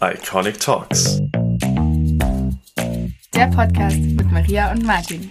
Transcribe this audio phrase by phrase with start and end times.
[0.00, 1.20] Iconic Talks.
[3.34, 5.28] Der Podcast mit Maria und Martin.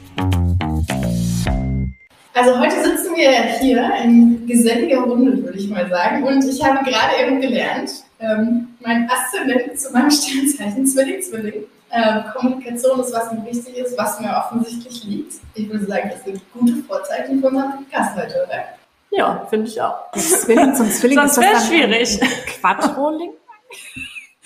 [2.33, 6.23] Also heute sitzen wir hier in geselliger Runde, würde ich mal sagen.
[6.23, 11.63] Und ich habe gerade eben gelernt, ähm, mein Aszendent zu meinem Sternzeichen, Zwilling, Zwilling.
[11.89, 15.33] Ähm, Kommunikation ist, was mir wichtig ist, was mir offensichtlich liegt.
[15.53, 18.65] Ich würde sagen, das sind gute Vorzeichen für unseren Podcast heute, oder?
[19.11, 20.11] Ja, finde ich auch.
[20.11, 22.19] Zwilling zum Zwilling Sonst ist das wäre dann schwierig.
[22.59, 23.31] Quadroling?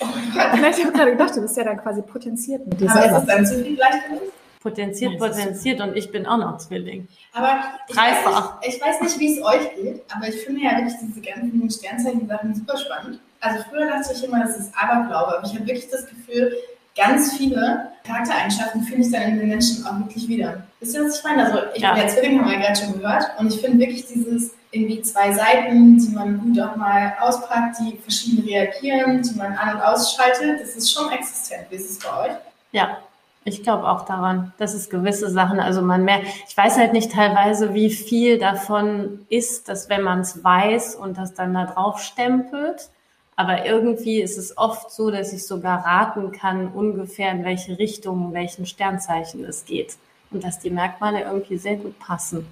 [0.01, 3.05] Oh Nein, ich habe gerade gedacht, du bist ja dann quasi potenziert mit dir Aber
[3.05, 4.31] ist es dann zu viel Gleichgewicht?
[4.61, 7.07] Potenziert, potenziert und ich bin auch noch Zwilling.
[7.33, 10.77] Aber ich weiß, nicht, ich weiß nicht, wie es euch geht, aber ich finde ja
[10.77, 13.19] wirklich diese ganzen Sternzeichen-Sachen super spannend.
[13.39, 16.55] Also früher dachte ich immer, das ist Aberglaube, aber ich habe wirklich das Gefühl,
[16.95, 20.63] ganz viele Charaktereigenschaften finde ich dann in den Menschen auch wirklich wieder.
[20.79, 21.45] Wisst ihr, was ich meine?
[21.45, 21.93] Also ich Ja.
[21.93, 25.01] bin ja Zwilling, haben wir ja gerade schon gehört, und ich finde wirklich dieses irgendwie
[25.01, 29.81] zwei Seiten, die man gut auch mal auspackt, die verschieden reagieren, die man an- und
[29.81, 31.65] ausschaltet, das ist schon existent.
[31.69, 32.37] Wie ist es bei euch?
[32.71, 32.97] Ja,
[33.43, 37.11] ich glaube auch daran, dass es gewisse Sachen, also man merkt, ich weiß halt nicht
[37.11, 41.99] teilweise, wie viel davon ist, dass wenn man es weiß und das dann da drauf
[42.01, 42.89] stempelt,
[43.35, 48.27] aber irgendwie ist es oft so, dass ich sogar raten kann, ungefähr in welche Richtung,
[48.27, 49.97] in welchen Sternzeichen es geht.
[50.29, 52.45] Und dass die Merkmale irgendwie sehr gut passen.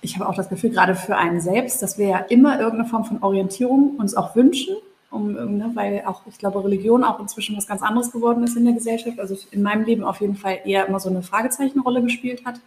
[0.00, 3.04] Ich habe auch das Gefühl, gerade für einen selbst, dass wir ja immer irgendeine Form
[3.04, 4.76] von Orientierung uns auch wünschen,
[5.10, 8.64] um, ne, weil auch, ich glaube, Religion auch inzwischen was ganz anderes geworden ist in
[8.64, 9.18] der Gesellschaft.
[9.18, 12.60] Also in meinem Leben auf jeden Fall eher immer so eine Fragezeichenrolle gespielt hat.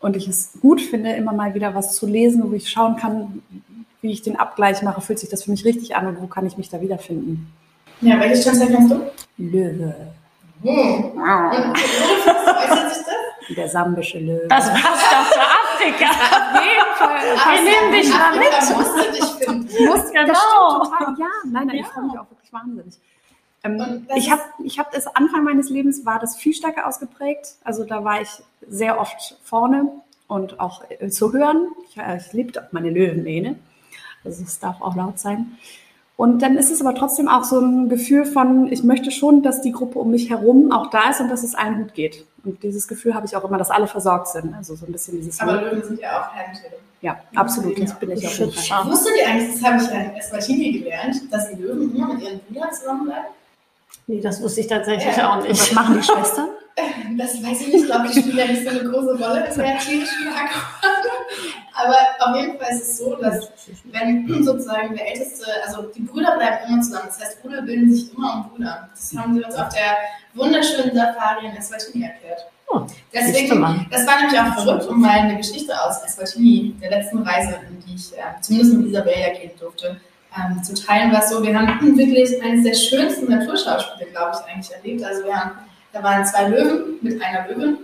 [0.00, 3.42] Und ich es gut finde, immer mal wieder was zu lesen, wo ich schauen kann,
[4.02, 6.46] wie ich den Abgleich mache, fühlt sich das für mich richtig an und wo kann
[6.46, 7.52] ich mich da wiederfinden.
[8.00, 9.00] Ja, welches Sternzeichen hast du?
[9.36, 9.94] Löwe.
[10.62, 11.04] Hm.
[11.04, 13.29] Und wo äußert sich das?
[13.56, 14.46] Der sambische Löwe.
[14.48, 16.10] Das passt doch zu Afrika.
[16.10, 17.54] auf jeden Fall.
[17.54, 18.54] Wir nehmen dich mal mit.
[19.44, 19.86] Finden.
[19.86, 20.26] muss, Genau.
[20.26, 21.16] Das stimmt total.
[21.18, 22.98] Ja, nein, nein, ich freue mich auch wirklich wahnsinnig.
[23.62, 27.56] Ähm, ich habe ich hab das Anfang meines Lebens war das viel stärker ausgeprägt.
[27.62, 28.30] Also da war ich
[28.66, 29.90] sehr oft vorne
[30.28, 31.68] und auch äh, zu hören.
[31.88, 33.56] Ich, äh, ich liebte auch meine Löwenmähne.
[34.24, 35.58] Also es darf auch laut sein.
[36.20, 39.62] Und dann ist es aber trotzdem auch so ein Gefühl von, ich möchte schon, dass
[39.62, 42.26] die Gruppe um mich herum auch da ist und dass es allen gut geht.
[42.44, 44.52] Und dieses Gefühl habe ich auch immer, dass alle versorgt sind.
[44.52, 46.74] Also so ein bisschen dieses Aber Löwen sind ja auch Herdentiere.
[47.00, 47.80] Ja, absolut.
[47.82, 48.86] Das bin ich auf jeden Fall.
[48.86, 52.22] Wusstet ihr eigentlich, das habe ich ja in Eswatini gelernt, dass die Löwen immer mit
[52.22, 53.30] ihren Brüdern zusammenbleiben?
[54.06, 55.30] Nee, das wusste ich tatsächlich Ja.
[55.38, 55.58] auch nicht.
[55.58, 56.48] was machen die Schwestern?
[57.18, 59.58] Das weiß ich nicht, ich glaube, die spielen ja nicht so eine große Rolle in
[59.58, 61.10] der tierischen Akkorde.
[61.82, 63.48] Aber auf jeden Fall ist es so, dass
[63.84, 67.06] wenn sozusagen der Älteste, also die Brüder bleiben immer zusammen.
[67.06, 68.88] Das heißt, Brüder bilden sich immer um Brüder.
[68.92, 69.96] Das haben sie uns auf der
[70.34, 72.46] wunderschönen Safari in Eswatini erklärt.
[72.68, 72.82] Oh,
[73.12, 77.58] Deswegen, das war nämlich auch verrückt, um mal eine Geschichte aus Eswatini, der letzten Reise,
[77.68, 80.00] in die ich äh, zumindest mit Isabel ja gehen durfte,
[80.36, 84.72] ähm, zu teilen, war so, wir haben wirklich eines der schönsten Naturschauspiele, glaube ich, eigentlich
[84.72, 85.02] erlebt.
[85.02, 85.50] Also wir haben,
[85.92, 87.78] da waren zwei Löwen mit einer Löwin,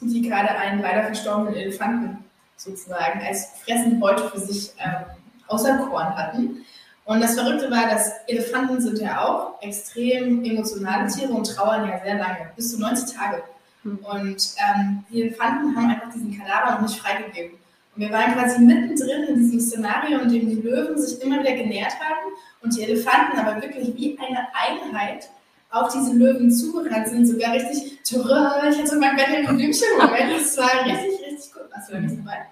[0.00, 2.24] die gerade einen leider verstorbenen Elefanten
[2.64, 5.04] sozusagen als Fressenbeute für sich ähm,
[5.48, 6.64] auserkoren hatten.
[7.04, 12.00] Und das Verrückte war, dass Elefanten sind ja auch extrem emotionale Tiere und trauern ja
[12.02, 13.42] sehr lange, bis zu 90 Tage.
[13.82, 13.98] Hm.
[13.98, 17.58] Und ähm, die Elefanten haben einfach diesen Kadaver noch nicht freigegeben.
[17.94, 21.52] Und wir waren quasi mittendrin in diesem Szenario, in dem die Löwen sich immer wieder
[21.52, 25.28] genährt haben und die Elefanten aber wirklich wie eine Einheit
[25.70, 30.84] auf diese Löwen zugerannt sind, sogar richtig, ich hatte so mein Benjamin Blümchen-Moment, das war
[30.84, 31.62] richtig, richtig gut.
[31.64, 32.46] Du da nicht dabei?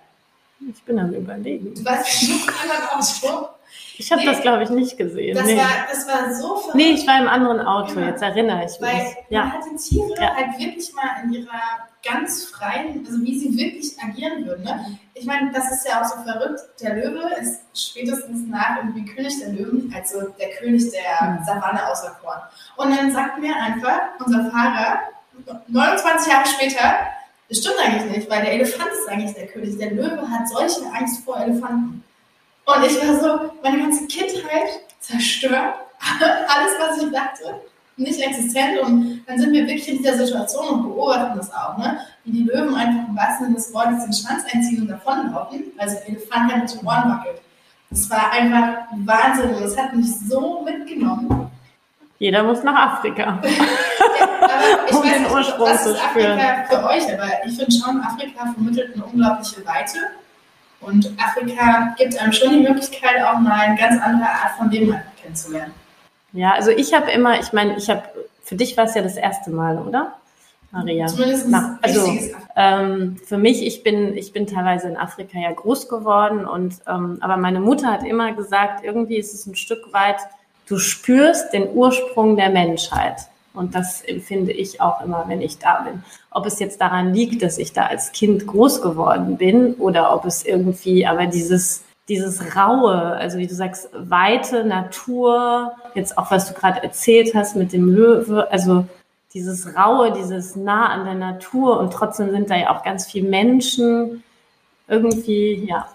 [0.69, 1.75] Ich bin am überlegen.
[1.75, 3.49] Du warst im anderen Auto.
[3.97, 4.27] Ich habe Nee.
[4.29, 5.35] das, glaube ich, nicht gesehen.
[5.37, 5.57] Das, nee.
[5.57, 6.75] war, das war so verrückt.
[6.75, 8.07] nee, ich war im anderen Auto, Ja.
[8.09, 9.05] jetzt erinnere ich Weil mich.
[9.05, 10.35] man Ja, hat die Tiere Ja.
[10.35, 11.61] halt wirklich mal in ihrer
[12.03, 14.65] ganz freien, also wie sie wirklich agieren würden.
[14.65, 14.99] Ne?
[15.15, 16.61] Ich meine, das ist ja auch so verrückt.
[16.83, 21.45] Der Löwe ist spätestens nach irgendwie König der Löwen, also der König der Mhm.
[21.45, 22.41] Savanne auserkoren.
[22.77, 25.01] Und dann sagt mir einfach unser Fahrer,
[25.69, 26.95] 29 Jahre später,
[27.51, 29.77] das stimmt eigentlich nicht, weil der Elefant ist eigentlich der König.
[29.77, 32.05] Der Löwe hat solche Angst vor Elefanten.
[32.65, 34.69] Und ich war so, meine ganze Kindheit
[35.01, 35.75] zerstört.
[36.21, 37.61] Alles, was ich dachte,
[37.97, 38.79] nicht existent.
[38.81, 41.99] Und dann sind wir wirklich in dieser Situation und beobachten das auch, ne?
[42.25, 45.97] wie die Löwen einfach im wahrsten Sinne des Wortes den Schwanz einziehen und davonlaufen, also
[45.97, 47.41] der Elefant halt mit den Ohren wackelt.
[47.91, 51.50] Das war einfach Wahnsinn und das hat mich so mitgenommen.
[52.21, 53.41] Jeder muss nach Afrika.
[54.87, 57.73] Ich Um weiß den nicht, Ursprung was zu ist Afrika für euch, aber ich finde
[57.73, 59.99] schon, Afrika vermittelt eine unglaubliche Weite.
[60.81, 64.95] Und Afrika gibt einem schon die Möglichkeit, auch mal eine ganz andere Art von Leben
[65.21, 65.73] kennenzulernen.
[66.33, 68.03] Ja, also ich habe immer, ich meine, ich habe,
[68.43, 70.15] für dich war es ja das erste Mal, oder?
[70.73, 71.07] Maria.
[71.07, 72.13] Zumindest Na, also.
[72.57, 77.19] Ähm, für mich, ich bin, ich bin teilweise in Afrika ja groß geworden und ähm,
[77.21, 80.19] aber meine Mutter hat immer gesagt, irgendwie ist es ein Stück weit
[80.71, 83.17] du spürst den Ursprung der Menschheit.
[83.53, 86.05] Und das empfinde ich auch immer, wenn ich da bin.
[86.31, 90.25] Ob es jetzt daran liegt, dass ich da als Kind groß geworden bin oder ob
[90.25, 96.47] es irgendwie, aber dieses, dieses raue, also wie du sagst, weite Natur, jetzt auch was
[96.47, 98.87] du gerade erzählt hast mit dem Löwe, also
[99.35, 103.29] dieses raue, dieses nah an der Natur und trotzdem sind da ja auch ganz viele
[103.29, 104.23] Menschen.
[104.87, 105.89] Irgendwie, ja,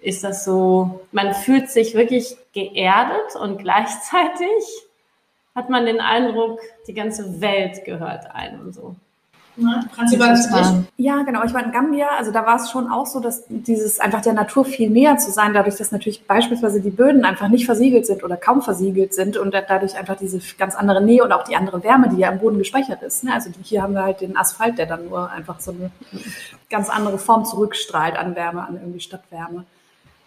[0.00, 4.88] ist das so, man fühlt sich wirklich geerdet und gleichzeitig
[5.54, 8.96] hat man den Eindruck, die ganze Welt gehört einem und so.
[9.56, 9.98] Das
[10.96, 11.44] Ja, genau.
[11.44, 14.32] Ich war in Gambia, also da war es schon auch so, dass dieses einfach der
[14.32, 18.24] Natur viel näher zu sein, dadurch, dass natürlich beispielsweise die Böden einfach nicht versiegelt sind
[18.24, 21.82] oder kaum versiegelt sind und dadurch einfach diese ganz andere Nähe und auch die andere
[21.82, 23.24] Wärme, die ja im Boden gespeichert ist.
[23.24, 23.34] Ne?
[23.34, 25.90] Also hier haben wir halt den Asphalt, der dann nur einfach so eine
[26.70, 29.64] ganz andere Form zurückstrahlt an Wärme, an irgendwie Stadtwärme.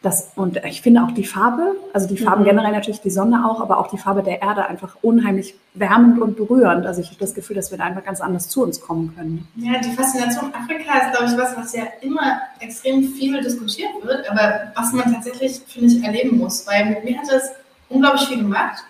[0.03, 2.47] Das, und ich finde auch die Farbe, also die Farben mhm.
[2.47, 6.35] generell natürlich die Sonne auch, aber auch die Farbe der Erde einfach unheimlich wärmend und
[6.35, 6.85] berührend.
[6.85, 9.47] Also ich habe das Gefühl, dass wir da einfach ganz anders zu uns kommen können.
[9.55, 14.29] Ja, die Faszination Afrika ist, glaube ich, was, was ja immer extrem viel diskutiert wird,
[14.29, 16.67] aber was man tatsächlich, finde ich, erleben muss.
[16.67, 17.53] Weil mir hat das
[17.87, 18.83] unglaublich viel gemacht,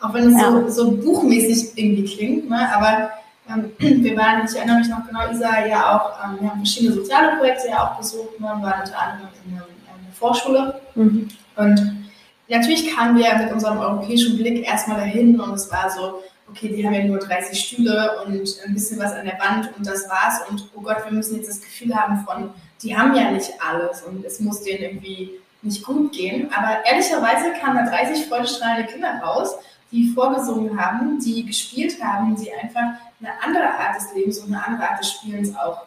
[0.00, 0.50] auch wenn es ja.
[0.50, 2.68] so, so buchmäßig irgendwie klingt, ne?
[2.76, 3.10] aber
[3.48, 3.72] ähm,
[4.04, 7.38] wir waren, ich erinnere mich noch genau, Isa, ja auch, ähm, wir haben verschiedene soziale
[7.38, 8.46] Projekte ja auch besucht, ne?
[8.46, 9.77] waren unter anderem in einem
[10.18, 10.80] Vorschule.
[10.94, 11.28] Mhm.
[11.56, 12.08] Und
[12.48, 16.84] natürlich kamen wir mit unserem europäischen Blick erstmal dahin und es war so, okay, die
[16.84, 20.40] haben ja nur 30 Stühle und ein bisschen was an der Wand und das war's.
[20.48, 22.50] Und oh Gott, wir müssen jetzt das Gefühl haben von,
[22.82, 25.32] die haben ja nicht alles und es muss denen irgendwie
[25.62, 26.50] nicht gut gehen.
[26.52, 29.56] Aber ehrlicherweise kamen da 30 freudestrahlende Kinder raus,
[29.90, 34.64] die vorgesungen haben, die gespielt haben, die einfach eine andere Art des Lebens und eine
[34.64, 35.82] andere Art des Spielens auch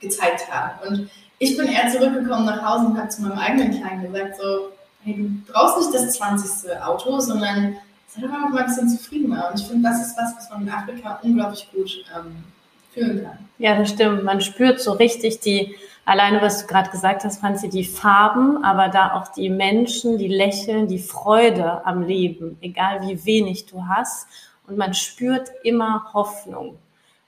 [0.00, 0.86] gezeigt haben.
[0.86, 4.70] Und ich bin eher zurückgekommen nach Hause und habe zu meinem eigenen Kleinen gesagt, so,
[5.04, 6.70] hey, du brauchst nicht das 20.
[6.82, 7.76] Auto, sondern
[8.08, 9.50] sei doch einfach mal ein bisschen zufriedener.
[9.50, 12.44] Und ich finde, das ist was, was man in Afrika unglaublich gut ähm,
[12.92, 13.38] fühlen kann.
[13.58, 14.24] Ja, das stimmt.
[14.24, 18.88] Man spürt so richtig die, alleine was du gerade gesagt hast, Franzi, die Farben, aber
[18.88, 24.26] da auch die Menschen, die lächeln, die Freude am Leben, egal wie wenig du hast.
[24.66, 26.78] Und man spürt immer Hoffnung.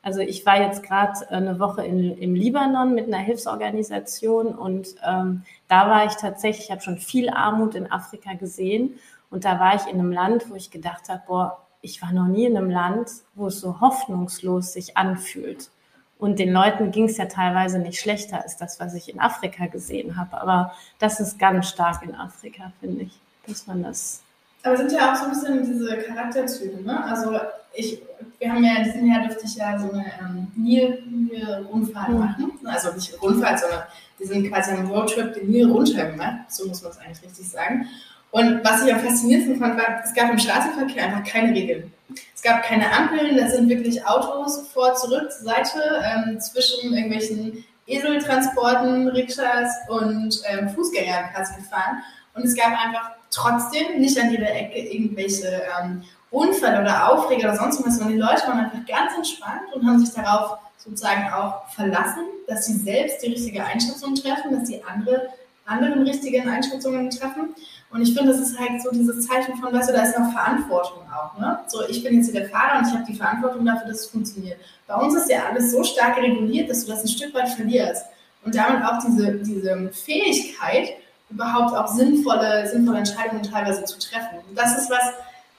[0.03, 4.95] Also ich war jetzt gerade äh, eine Woche in, im Libanon mit einer Hilfsorganisation und
[5.07, 8.99] ähm, da war ich tatsächlich, ich habe schon viel Armut in Afrika gesehen
[9.31, 12.27] und da war ich in einem Land, wo ich gedacht habe, boah, ich war noch
[12.27, 15.71] nie in einem Land, wo es so hoffnungslos sich anfühlt.
[16.19, 19.67] Und den Leuten ging es ja teilweise nicht schlechter als das, was ich in Afrika
[19.67, 20.39] gesehen habe.
[20.39, 24.23] Aber das ist ganz stark in Afrika, finde ich, dass man das.
[24.63, 27.03] Aber sind ja auch so ein bisschen diese Charakterzüge, ne?
[27.05, 27.41] Also
[27.73, 28.03] ich,
[28.39, 32.19] wir haben ja, diesen Jahr dürfte ich ja so eine ähm, Nil-Rundfahrt mhm.
[32.19, 32.53] machen.
[32.65, 33.83] Also nicht Rundfahrt, sondern
[34.19, 36.51] wir sind quasi am Roadtrip den Nil runter gemacht.
[36.51, 37.87] So muss man es eigentlich richtig sagen.
[38.31, 41.93] Und was ich am faszinierendsten fand, war, es gab im Straßenverkehr einfach keine Regeln.
[42.35, 47.65] Es gab keine Ampeln, da sind wirklich Autos vor, zurück, zur Seite, ähm, zwischen irgendwelchen
[47.87, 52.03] Eseltransporten, Rikschas und ähm, Fußgängern quasi gefahren.
[52.35, 57.59] Und es gab einfach trotzdem nicht an jeder Ecke irgendwelche ähm, Unfall oder Aufreger oder
[57.59, 61.69] sonst was, sondern die Leute waren einfach ganz entspannt und haben sich darauf sozusagen auch
[61.69, 65.29] verlassen, dass sie selbst die richtige Einschätzung treffen, dass die andere
[65.71, 67.55] anderen richtigen Einschätzungen treffen.
[67.91, 70.33] Und ich finde, das ist halt so dieses Zeichen von, weißt du, da ist noch
[70.33, 71.39] Verantwortung auch.
[71.39, 71.59] Ne?
[71.67, 74.07] So, ich bin jetzt hier der Fahrer und ich habe die Verantwortung dafür, dass es
[74.07, 74.59] funktioniert.
[74.87, 78.05] Bei uns ist ja alles so stark reguliert, dass du das ein Stück weit verlierst.
[78.45, 80.95] Und damit auch diese, diese Fähigkeit,
[81.31, 84.39] überhaupt auch sinnvolle, sinnvolle Entscheidungen teilweise zu treffen.
[84.49, 85.13] Und das ist was,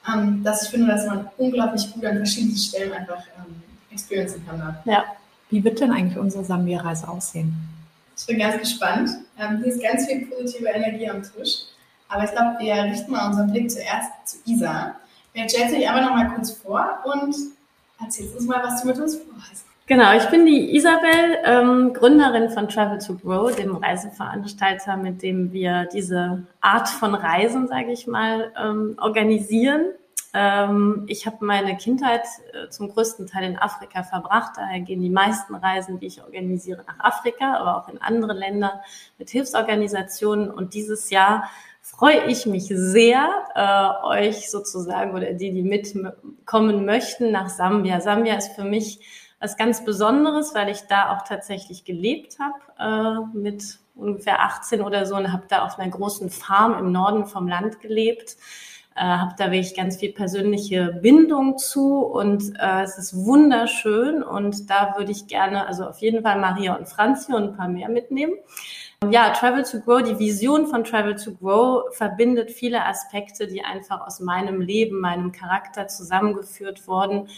[0.08, 4.58] ähm, dass ich finde, dass man unglaublich gut an verschiedenen Stellen einfach ähm, experiencen kann.
[4.58, 4.82] Da.
[4.84, 5.04] Ja.
[5.50, 7.52] Wie wird denn eigentlich unsere Sambia-Reise aussehen?
[8.16, 9.10] Ich bin ganz gespannt.
[9.38, 11.64] Ähm, hier ist ganz viel positive Energie am Tisch.
[12.08, 14.96] Aber ich glaube, wir richten mal unseren Blick zuerst zu Isa.
[15.34, 17.34] Wer stellt sich aber noch mal kurz vor und
[18.00, 19.64] erzählst uns mal, was du mit uns vorhast.
[19.86, 25.52] Genau, ich bin die Isabel, ähm, Gründerin von Travel to Grow, dem Reiseveranstalter, mit dem
[25.52, 29.86] wir diese Art von Reisen, sage ich mal, ähm, organisieren.
[30.34, 32.22] Ähm, ich habe meine Kindheit
[32.52, 34.52] äh, zum größten Teil in Afrika verbracht.
[34.56, 38.82] Daher gehen die meisten Reisen, die ich organisiere, nach Afrika, aber auch in andere Länder
[39.18, 40.48] mit Hilfsorganisationen.
[40.48, 47.32] Und dieses Jahr freue ich mich sehr, äh, euch sozusagen oder die, die mitkommen möchten,
[47.32, 48.00] nach Sambia.
[48.00, 49.00] Sambia ist für mich
[49.42, 55.04] was ganz Besonderes, weil ich da auch tatsächlich gelebt habe äh, mit ungefähr 18 oder
[55.04, 58.36] so und habe da auf einer großen Farm im Norden vom Land gelebt.
[58.94, 64.70] Äh, habe da wirklich ganz viel persönliche Bindung zu und äh, es ist wunderschön und
[64.70, 67.88] da würde ich gerne, also auf jeden Fall Maria und Franzi und ein paar mehr
[67.88, 68.34] mitnehmen.
[69.10, 74.06] Ja, Travel to Grow, die Vision von Travel to Grow verbindet viele Aspekte, die einfach
[74.06, 77.28] aus meinem Leben, meinem Charakter zusammengeführt wurden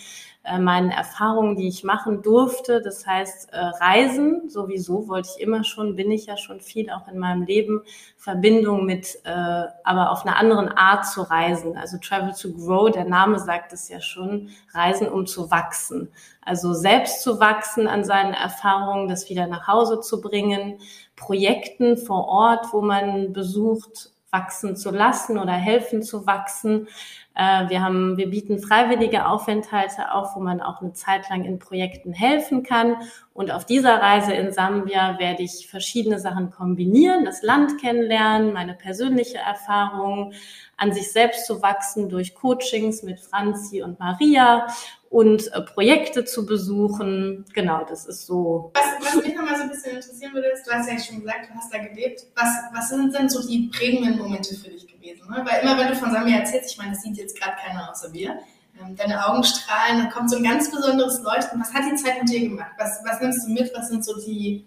[0.45, 2.83] äh, meinen Erfahrungen, die ich machen durfte.
[2.83, 7.09] Das heißt, äh, Reisen sowieso wollte ich immer schon, bin ich ja schon viel auch
[7.09, 7.83] in meinem Leben.
[8.19, 11.79] Verbindung mit, äh, aber auf einer anderen Art zu reisen.
[11.79, 16.13] Also Travel to Grow, der Name sagt es ja schon, Reisen um zu wachsen.
[16.43, 20.79] Also selbst zu wachsen an seinen Erfahrungen, das wieder nach Hause zu bringen,
[21.17, 26.89] Projekten vor Ort, wo man besucht, wachsen zu lassen oder helfen zu wachsen.
[27.35, 31.59] Äh, wir haben, wir bieten freiwillige Aufenthalte auf, wo man auch eine Zeit lang in
[31.59, 32.97] Projekten helfen kann.
[33.33, 38.75] Und auf dieser Reise in Sambia werde ich verschiedene Sachen kombinieren, das Land kennenlernen, meine
[38.75, 40.33] persönliche Erfahrung,
[40.77, 44.67] an sich selbst zu wachsen durch Coachings mit Franzi und Maria
[45.15, 47.45] und äh, Projekte zu besuchen.
[47.55, 48.73] Genau, das ist so.
[48.75, 51.49] Was, was mich nochmal so ein bisschen interessieren würde, ist, du hast ja schon gesagt,
[51.49, 52.27] du hast da gelebt.
[52.35, 55.31] Was, was sind, sind so die prägenden Momente für dich gewesen?
[55.31, 55.45] Ne?
[55.45, 58.13] Weil immer, wenn du von Sambia erzählst, ich meine, das sieht jetzt gerade keiner außer
[58.13, 58.39] wir,
[58.81, 61.61] ähm, deine Augen strahlen, da kommt so ein ganz besonderes Leuchten.
[61.61, 62.73] Was hat die Zeit mit dir gemacht?
[62.79, 63.73] Was, was nimmst du mit?
[63.75, 64.65] Was sind so die,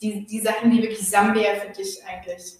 [0.00, 2.58] die, die Sachen, die wirklich Sambia für dich eigentlich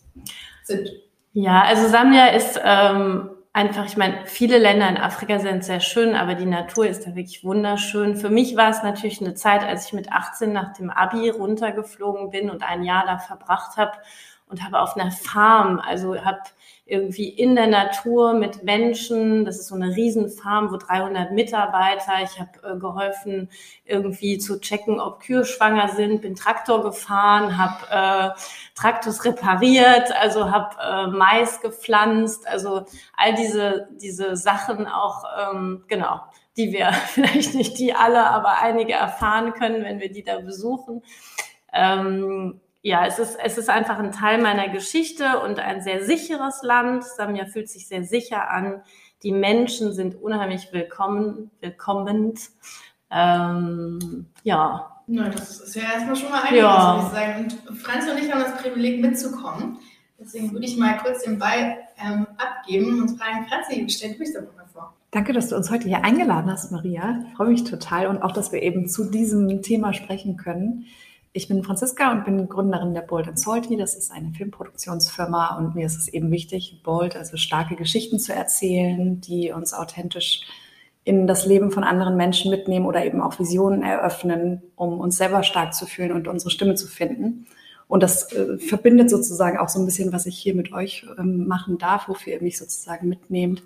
[0.65, 0.89] sind?
[1.33, 6.17] Ja, also Sambia ist ähm, einfach, ich meine, viele Länder in Afrika sind sehr schön,
[6.17, 8.17] aber die Natur ist da wirklich wunderschön.
[8.17, 12.31] Für mich war es natürlich eine Zeit, als ich mit 18 nach dem Abi runtergeflogen
[12.31, 13.93] bin und ein Jahr da verbracht habe
[14.49, 16.41] und habe auf einer Farm, also habe
[16.89, 19.45] irgendwie in der Natur mit Menschen.
[19.45, 22.15] Das ist so eine Riesenfarm, wo 300 Mitarbeiter.
[22.25, 23.51] Ich habe äh, geholfen,
[23.85, 26.23] irgendwie zu checken, ob Kühe schwanger sind.
[26.23, 28.41] Bin Traktor gefahren, habe äh,
[28.75, 32.49] Traktus repariert, also habe äh, Mais gepflanzt.
[32.49, 32.87] Also
[33.17, 36.21] all diese diese Sachen auch ähm, genau,
[36.57, 41.03] die wir vielleicht nicht die alle, aber einige erfahren können, wenn wir die da besuchen.
[41.73, 46.63] Ähm, ja, es ist, es ist einfach ein Teil meiner Geschichte und ein sehr sicheres
[46.63, 47.05] Land.
[47.05, 48.81] Samia fühlt sich sehr sicher an.
[49.23, 52.41] Die Menschen sind unheimlich willkommen, willkommend.
[53.11, 55.03] Ähm, ja.
[55.07, 56.97] Na, das ist ja erstmal schon mal einiges, ja.
[56.97, 57.69] würde ich sagen.
[57.69, 59.77] Und Franz und ich haben das Privileg mitzukommen.
[60.19, 64.33] Deswegen würde ich mal kurz den Ball ähm, abgeben und fragen, Franzi, stell du dich
[64.33, 64.95] doch mal vor.
[65.11, 67.23] Danke, dass du uns heute hier eingeladen hast, Maria.
[67.29, 70.87] Ich freue mich total und auch, dass wir eben zu diesem Thema sprechen können.
[71.33, 73.77] Ich bin Franziska und bin Gründerin der Bold and Salty.
[73.77, 78.33] Das ist eine Filmproduktionsfirma und mir ist es eben wichtig, bold, also starke Geschichten zu
[78.33, 80.43] erzählen, die uns authentisch
[81.05, 85.43] in das Leben von anderen Menschen mitnehmen oder eben auch Visionen eröffnen, um uns selber
[85.43, 87.47] stark zu fühlen und unsere Stimme zu finden.
[87.89, 91.47] Und das äh, verbindet sozusagen auch so ein bisschen, was ich hier mit euch ähm,
[91.47, 93.63] machen darf, wofür ihr mich sozusagen mitnehmt.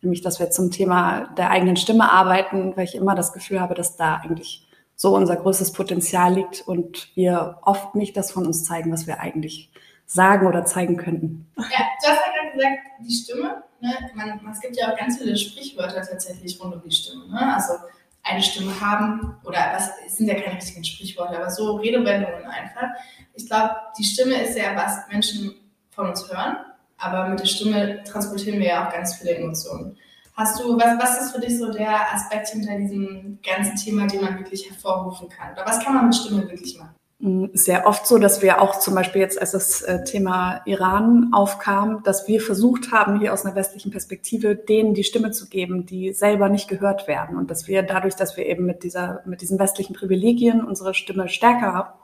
[0.00, 3.74] Nämlich, dass wir zum Thema der eigenen Stimme arbeiten, weil ich immer das Gefühl habe,
[3.74, 4.65] dass da eigentlich
[4.96, 9.20] so unser größtes Potenzial liegt und wir oft nicht das von uns zeigen, was wir
[9.20, 9.70] eigentlich
[10.06, 11.46] sagen oder zeigen könnten.
[11.56, 13.62] Ja, du hast ja gerade gesagt, die Stimme.
[13.80, 13.92] Ne?
[14.14, 17.28] Man, es gibt ja auch ganz viele Sprichwörter tatsächlich rund um die Stimme.
[17.28, 17.54] Ne?
[17.54, 17.74] Also
[18.22, 22.88] eine Stimme haben oder was sind ja keine richtigen Sprichworte, aber so Redewendungen einfach.
[23.34, 25.54] Ich glaube, die Stimme ist ja was Menschen
[25.90, 26.56] von uns hören,
[26.96, 29.96] aber mit der Stimme transportieren wir ja auch ganz viele Emotionen.
[30.36, 34.20] Hast du, was, was ist für dich so der Aspekt hinter diesem ganzen Thema, den
[34.20, 35.52] man wirklich hervorrufen kann?
[35.54, 36.94] Oder was kann man mit Stimme wirklich machen?
[37.20, 41.30] Mm, sehr oft so, dass wir auch zum Beispiel jetzt, als das äh, Thema Iran
[41.32, 45.86] aufkam, dass wir versucht haben, hier aus einer westlichen Perspektive denen die Stimme zu geben,
[45.86, 47.38] die selber nicht gehört werden.
[47.38, 51.30] Und dass wir dadurch, dass wir eben mit dieser, mit diesen westlichen Privilegien unsere Stimme
[51.30, 51.94] stärker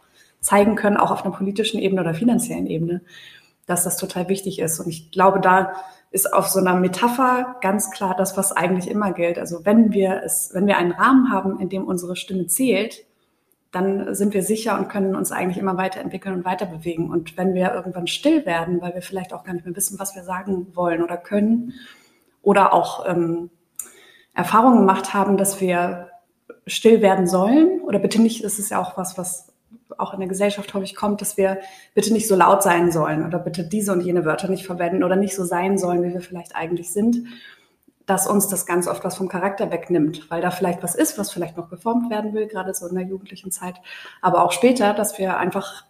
[0.40, 3.02] zeigen können, auch auf einer politischen Ebene oder finanziellen Ebene,
[3.66, 4.80] dass das total wichtig ist.
[4.80, 5.74] Und ich glaube, da
[6.12, 9.38] ist auf so einer Metapher ganz klar das, was eigentlich immer gilt.
[9.38, 13.04] Also wenn wir es, wenn wir einen Rahmen haben, in dem unsere Stimme zählt,
[13.72, 17.10] dann sind wir sicher und können uns eigentlich immer weiterentwickeln und weiter bewegen.
[17.10, 20.14] Und wenn wir irgendwann still werden, weil wir vielleicht auch gar nicht mehr wissen, was
[20.14, 21.72] wir sagen wollen oder können,
[22.42, 23.48] oder auch ähm,
[24.34, 26.10] Erfahrungen gemacht haben, dass wir
[26.66, 29.51] still werden sollen, oder bitte nicht, ist ja auch was, was
[29.98, 31.58] auch in der Gesellschaft häufig kommt, dass wir
[31.94, 35.16] bitte nicht so laut sein sollen oder bitte diese und jene Wörter nicht verwenden oder
[35.16, 37.24] nicht so sein sollen, wie wir vielleicht eigentlich sind,
[38.06, 41.30] dass uns das ganz oft was vom Charakter wegnimmt, weil da vielleicht was ist, was
[41.30, 43.76] vielleicht noch geformt werden will, gerade so in der jugendlichen Zeit,
[44.20, 45.84] aber auch später, dass wir einfach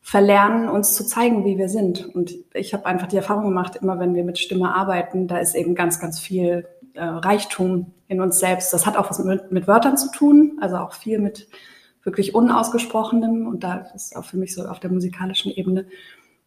[0.00, 2.14] verlernen, uns zu zeigen, wie wir sind.
[2.14, 5.54] Und ich habe einfach die Erfahrung gemacht, immer wenn wir mit Stimme arbeiten, da ist
[5.54, 8.72] eben ganz, ganz viel äh, Reichtum in uns selbst.
[8.74, 11.48] Das hat auch was mit, mit Wörtern zu tun, also auch viel mit
[12.04, 15.86] wirklich Unausgesprochenem und da ist auch für mich so auf der musikalischen Ebene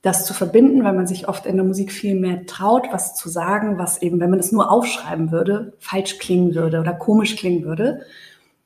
[0.02, 3.30] das zu verbinden, weil man sich oft in der Musik viel mehr traut, was zu
[3.30, 7.64] sagen, was eben, wenn man es nur aufschreiben würde, falsch klingen würde oder komisch klingen
[7.64, 8.02] würde,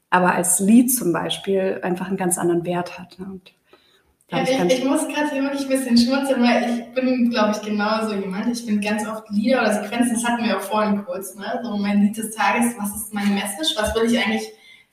[0.09, 3.17] aber als Lied zum Beispiel einfach einen ganz anderen Wert hat.
[3.17, 3.53] Und
[4.29, 7.61] Ja, ich, ich, muss gerade hier wirklich ein bisschen schmunzeln, weil ich bin, glaube ich,
[7.61, 8.47] genauso jemand.
[8.47, 11.61] Ich finde ganz oft Lieder oder Sequenzen, das hatten wir auch vorhin kurz, ne?
[11.63, 13.73] So mein Lied des Tages, was ist meine Message?
[13.77, 14.51] Was will ich eigentlich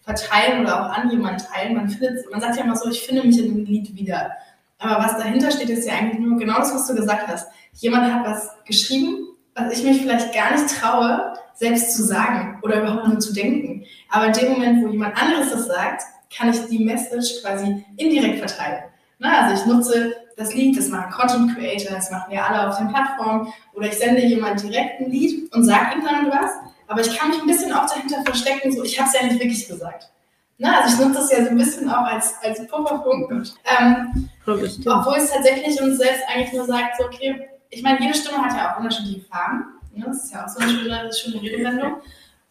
[0.08, 1.76] verteilen oder auch an jemanden teilen?
[1.76, 4.32] Man findet, man sagt ja immer so, ich finde mich in einem Lied wieder.
[4.78, 7.48] Aber was dahinter steht, ist ja eigentlich nur genau das, was du gesagt hast.
[7.74, 12.80] Jemand hat was geschrieben, was ich mich vielleicht gar nicht traue, selbst zu sagen oder
[12.80, 13.84] überhaupt nur zu denken.
[14.08, 18.38] Aber in dem Moment, wo jemand anderes das sagt, kann ich die Message quasi indirekt
[18.38, 18.84] verteilen.
[19.18, 22.78] Na, also ich nutze das Lied, das machen Content Creator, das machen wir alle auf
[22.78, 26.52] den Plattformen, oder ich sende jemand direkt ein Lied und sage ihm dann was,
[26.88, 29.40] aber ich kann mich ein bisschen auch dahinter verstecken, so ich habe es ja nicht
[29.40, 30.10] wirklich gesagt.
[30.58, 33.54] Na, also ich nutze das ja so ein bisschen auch als, als Pufferpunkt.
[33.80, 38.38] Ähm, obwohl es tatsächlich uns selbst eigentlich nur sagt, so, okay, ich meine, jede Stimme
[38.38, 39.66] hat ja auch unterschiedliche Farben.
[39.94, 40.06] Ne?
[40.06, 41.96] Das ist ja auch so eine schöne, schöne Redewendung.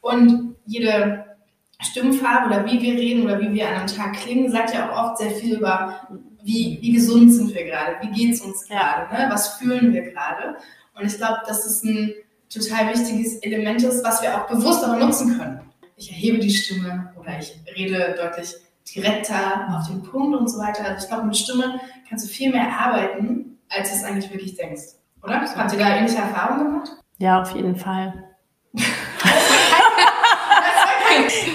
[0.01, 1.25] Und jede
[1.81, 5.11] Stimmfarbe oder wie wir reden oder wie wir an einem Tag klingen, sagt ja auch
[5.11, 6.07] oft sehr viel über,
[6.43, 9.27] wie, wie gesund sind wir gerade, wie geht es uns gerade, ne?
[9.29, 10.57] was fühlen wir gerade.
[10.95, 12.13] Und ich glaube, dass es ein
[12.49, 15.61] total wichtiges Element ist, was wir auch bewusst aber nutzen können.
[15.95, 18.55] Ich erhebe die Stimme oder ich rede deutlich
[18.95, 20.85] direkter auf den Punkt und so weiter.
[20.85, 24.55] Also ich glaube, mit Stimme kannst du viel mehr arbeiten, als du es eigentlich wirklich
[24.55, 24.97] denkst.
[25.23, 25.41] Oder?
[25.41, 26.91] Habt ihr da ähnliche Erfahrungen gemacht?
[27.17, 28.13] Ja, auf jeden Fall.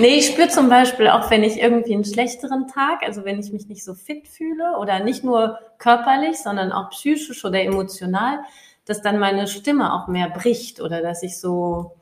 [0.00, 3.52] nee, ich spüre zum Beispiel auch, wenn ich irgendwie einen schlechteren Tag, also wenn ich
[3.52, 8.40] mich nicht so fit fühle oder nicht nur körperlich, sondern auch psychisch oder emotional,
[8.84, 11.92] dass dann meine Stimme auch mehr bricht oder dass ich so,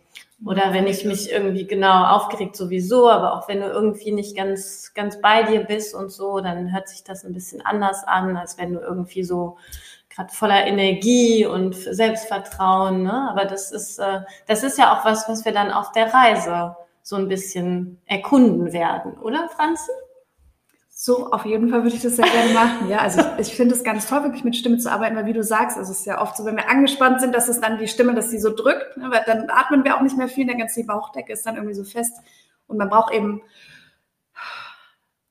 [0.45, 4.93] oder wenn ich mich irgendwie genau aufgeregt sowieso, aber auch wenn du irgendwie nicht ganz,
[4.95, 8.57] ganz bei dir bist und so, dann hört sich das ein bisschen anders an, als
[8.57, 9.59] wenn du irgendwie so
[10.09, 13.03] gerade voller Energie und Selbstvertrauen.
[13.03, 13.29] Ne?
[13.31, 16.77] Aber das ist, äh, das ist ja auch was, was wir dann auf der Reise
[17.03, 19.91] so ein bisschen erkunden werden, oder Franzi?
[21.03, 22.91] So, auf jeden Fall würde ich das sehr gerne machen.
[22.91, 25.33] Ja, also ich, ich finde es ganz toll, wirklich mit Stimme zu arbeiten, weil wie
[25.33, 27.79] du sagst, also es ist ja oft so, wenn wir angespannt sind, dass es dann
[27.79, 30.45] die Stimme, dass sie so drückt, ne, weil dann atmen wir auch nicht mehr viel,
[30.45, 32.19] der ganze Bauchdecke ist dann irgendwie so fest
[32.67, 33.41] und man braucht eben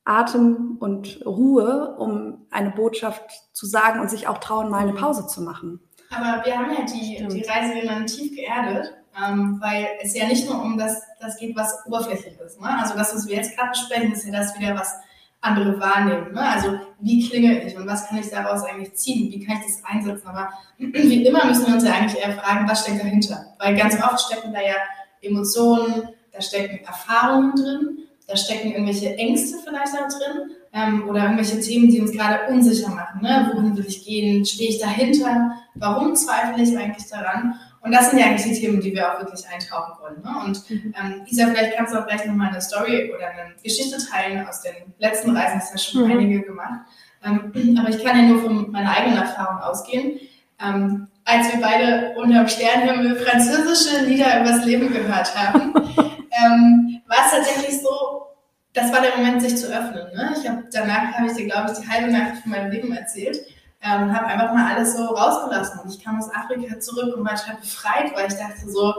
[0.04, 5.28] Atem und Ruhe, um eine Botschaft zu sagen und sich auch trauen, mal eine Pause
[5.28, 5.78] zu machen.
[6.10, 10.62] Aber wir haben ja die, die Reiserinnen tief geerdet ähm, weil es ja nicht nur
[10.62, 12.60] um das, das geht, was oberflächlich ist.
[12.60, 12.68] Ne?
[12.80, 14.94] Also das, was wir jetzt gerade besprechen, ist ja das wieder, was
[15.40, 16.32] andere wahrnehmen.
[16.32, 16.40] Ne?
[16.40, 19.32] Also wie klinge ich und was kann ich daraus eigentlich ziehen?
[19.32, 20.28] Wie kann ich das einsetzen?
[20.28, 23.46] Aber wie immer müssen wir uns ja eigentlich eher fragen, was steckt dahinter?
[23.58, 24.74] Weil ganz oft stecken da ja
[25.22, 31.60] Emotionen, da stecken Erfahrungen drin, da stecken irgendwelche Ängste vielleicht auch drin ähm, oder irgendwelche
[31.60, 33.22] Themen, die uns gerade unsicher machen.
[33.22, 33.50] Ne?
[33.54, 34.44] Wohin will ich gehen?
[34.44, 35.52] Stehe ich dahinter?
[35.74, 37.54] Warum zweifle ich eigentlich daran?
[37.82, 40.22] Und das sind ja eigentlich die Themen, die wir auch wirklich eintauchen wollen.
[40.22, 40.44] Ne?
[40.44, 40.94] Und mhm.
[41.00, 44.60] ähm, Isa, vielleicht kannst du auch gleich nochmal eine Story oder eine Geschichte teilen aus
[44.60, 45.60] den letzten Reisen.
[45.60, 46.12] Das hast ja schon mhm.
[46.12, 46.80] einige gemacht.
[47.24, 50.20] Ähm, aber ich kann ja nur von meiner eigenen Erfahrung ausgehen.
[50.62, 57.24] Ähm, als wir beide unter dem Sternenhimmel französische Lieder übers Leben gehört haben, ähm, war
[57.26, 58.26] es tatsächlich so,
[58.74, 60.14] das war der Moment, sich zu öffnen.
[60.14, 60.34] Ne?
[60.38, 63.38] Ich hab, danach habe ich dir, glaube ich, die halbe Nacht von meinem Leben erzählt
[63.82, 65.80] ähm, habe einfach mal alles so rausgelassen.
[65.80, 68.94] Und ich kam aus Afrika zurück und war total befreit, weil ich dachte so,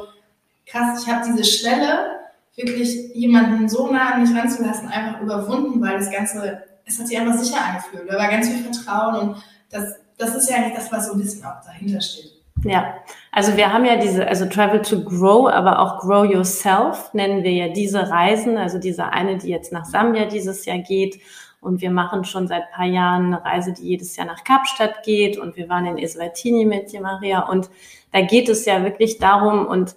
[0.66, 2.22] krass, ich habe diese Schwelle,
[2.56, 7.18] wirklich jemanden so nah an mich ranzulassen, einfach überwunden, weil das Ganze, es hat sich
[7.18, 8.10] einfach sicher angefühlt.
[8.10, 11.20] Da war ganz viel Vertrauen und das, das ist ja eigentlich das, was so ein
[11.20, 12.32] bisschen auch dahinter steht.
[12.64, 12.94] Ja,
[13.32, 17.54] also wir haben ja diese, also Travel to Grow, aber auch Grow Yourself nennen wir
[17.54, 21.20] ja diese Reisen, also diese eine, die jetzt nach Sambia dieses Jahr geht
[21.62, 25.04] und wir machen schon seit ein paar Jahren eine Reise, die jedes Jahr nach Kapstadt
[25.04, 25.38] geht.
[25.38, 27.48] Und wir waren in Eswatini mit dir, Maria.
[27.48, 27.70] Und
[28.12, 29.96] da geht es ja wirklich darum, und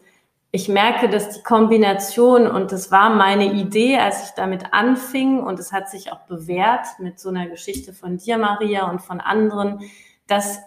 [0.53, 5.59] ich merke, dass die Kombination, und das war meine Idee, als ich damit anfing, und
[5.59, 9.81] es hat sich auch bewährt mit so einer Geschichte von dir, Maria, und von anderen,
[10.27, 10.61] dass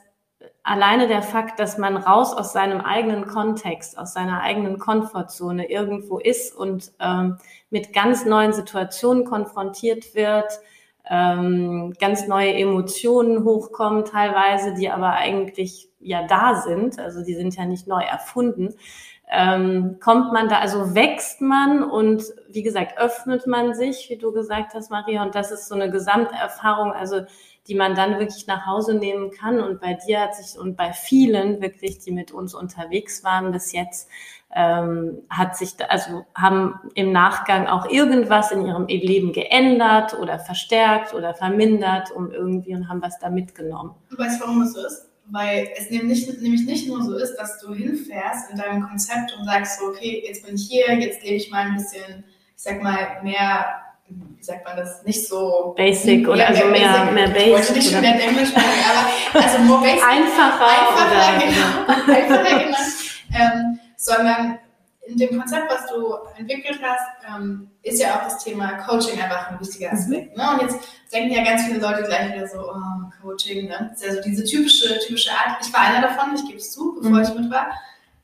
[0.64, 6.18] alleine der Fakt, dass man raus aus seinem eigenen Kontext, aus seiner eigenen Komfortzone irgendwo
[6.18, 7.38] ist und ähm,
[7.70, 10.60] mit ganz neuen Situationen konfrontiert wird,
[11.10, 17.56] ähm, ganz neue Emotionen hochkommen teilweise, die aber eigentlich ja da sind, also die sind
[17.56, 18.76] ja nicht neu erfunden,
[19.30, 24.32] ähm, kommt man da, also wächst man und wie gesagt, öffnet man sich, wie du
[24.32, 27.22] gesagt hast, Maria, und das ist so eine Gesamterfahrung, also
[27.68, 29.60] die man dann wirklich nach Hause nehmen kann.
[29.60, 33.74] Und bei dir hat sich und bei vielen wirklich, die mit uns unterwegs waren bis
[33.74, 34.10] jetzt,
[34.56, 41.14] ähm, hat sich, also haben im Nachgang auch irgendwas in ihrem Leben geändert oder verstärkt
[41.14, 43.94] oder vermindert, um irgendwie und haben was da mitgenommen.
[44.10, 45.10] Du weißt, warum es so ist?
[45.30, 49.46] Weil es nämlich, nämlich nicht nur so ist, dass du hinfährst in deinem Konzept und
[49.46, 52.24] sagst so, okay, jetzt bin ich hier, jetzt lebe ich mal ein bisschen,
[52.56, 53.66] ich sag mal, mehr
[54.10, 57.14] wie sagt man das, nicht so basic oder also mehr, basic.
[57.14, 57.54] mehr Ich basic.
[57.54, 60.04] wollte nicht schon mehr Englisch sagen, aber also more basic.
[60.08, 62.88] einfacher, einfacher, oder, genau, einfacher genannt,
[63.36, 63.67] ähm,
[63.98, 64.60] sondern
[65.06, 69.52] in dem Konzept, was du entwickelt hast, ähm, ist ja auch das Thema Coaching einfach
[69.52, 70.36] ein wichtiger Aspekt.
[70.36, 70.44] Ne?
[70.52, 70.80] Und jetzt
[71.14, 73.90] denken ja ganz viele Leute gleich wieder so, oh, Coaching, ne?
[73.92, 75.58] Das ist ja so diese typische, typische Art.
[75.66, 77.24] Ich war einer davon, ich gebe es zu, bevor Mhm.
[77.24, 77.68] ich mit war.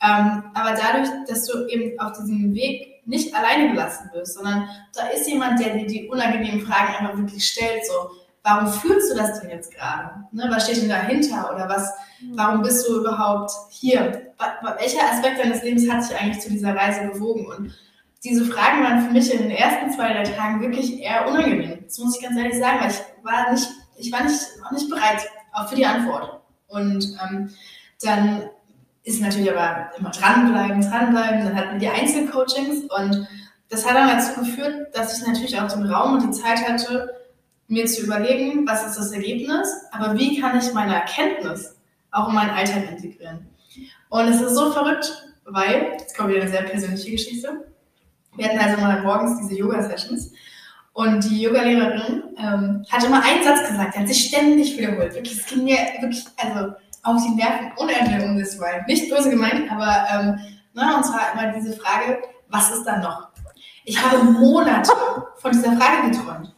[0.01, 5.07] Ähm, aber dadurch, dass du eben auf diesem Weg nicht alleine gelassen wirst, sondern da
[5.07, 8.11] ist jemand, der dir die unangenehmen Fragen einfach wirklich stellt, so,
[8.43, 10.25] warum fühlst du das denn jetzt gerade?
[10.31, 11.53] Ne, was steht denn dahinter?
[11.53, 11.91] Oder was,
[12.33, 14.33] warum bist du überhaupt hier?
[14.77, 17.45] Welcher Aspekt deines Lebens hat dich eigentlich zu dieser Reise bewogen?
[17.47, 17.73] Und
[18.23, 21.79] diese Fragen waren für mich in den ersten zwei, drei Tagen wirklich eher unangenehm.
[21.85, 24.89] Das muss ich ganz ehrlich sagen, weil ich war nicht, ich war nicht, auch nicht
[24.89, 26.41] bereit auch für die Antwort.
[26.67, 27.49] Und ähm,
[28.01, 28.49] dann
[29.03, 31.45] ist natürlich aber immer dranbleiben, dranbleiben.
[31.45, 33.27] Dann hatten wir die Einzelcoachings und
[33.69, 37.13] das hat dann dazu geführt, dass ich natürlich auch den Raum und die Zeit hatte,
[37.73, 41.75] mir zu überlegen, was ist das Ergebnis, aber wie kann ich meine Erkenntnis
[42.11, 43.47] auch in meinen Alltag integrieren.
[44.09, 45.11] Und es ist so verrückt,
[45.45, 47.65] weil, jetzt kommt wieder eine sehr persönliche Geschichte.
[48.35, 50.31] Wir hatten also mal morgens diese Yoga-Sessions
[50.93, 55.13] und die Yogalehrerin ähm, hat immer einen Satz gesagt, der hat sich ständig wiederholt.
[55.15, 58.83] Wirklich, es ging mir wirklich, also auf die Nerven Ende um das Mal.
[58.87, 60.39] Nicht böse gemeint, aber ähm,
[60.73, 63.29] ne, und zwar immer diese Frage, was ist da noch?
[63.85, 64.91] Ich habe Monate
[65.37, 66.52] von dieser Frage geträumt.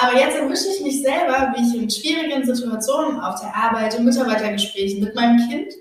[0.00, 4.04] Aber jetzt erwische ich mich selber, wie ich in schwierigen Situationen auf der Arbeit, in
[4.04, 5.74] Mitarbeitergesprächen mit meinem Kind,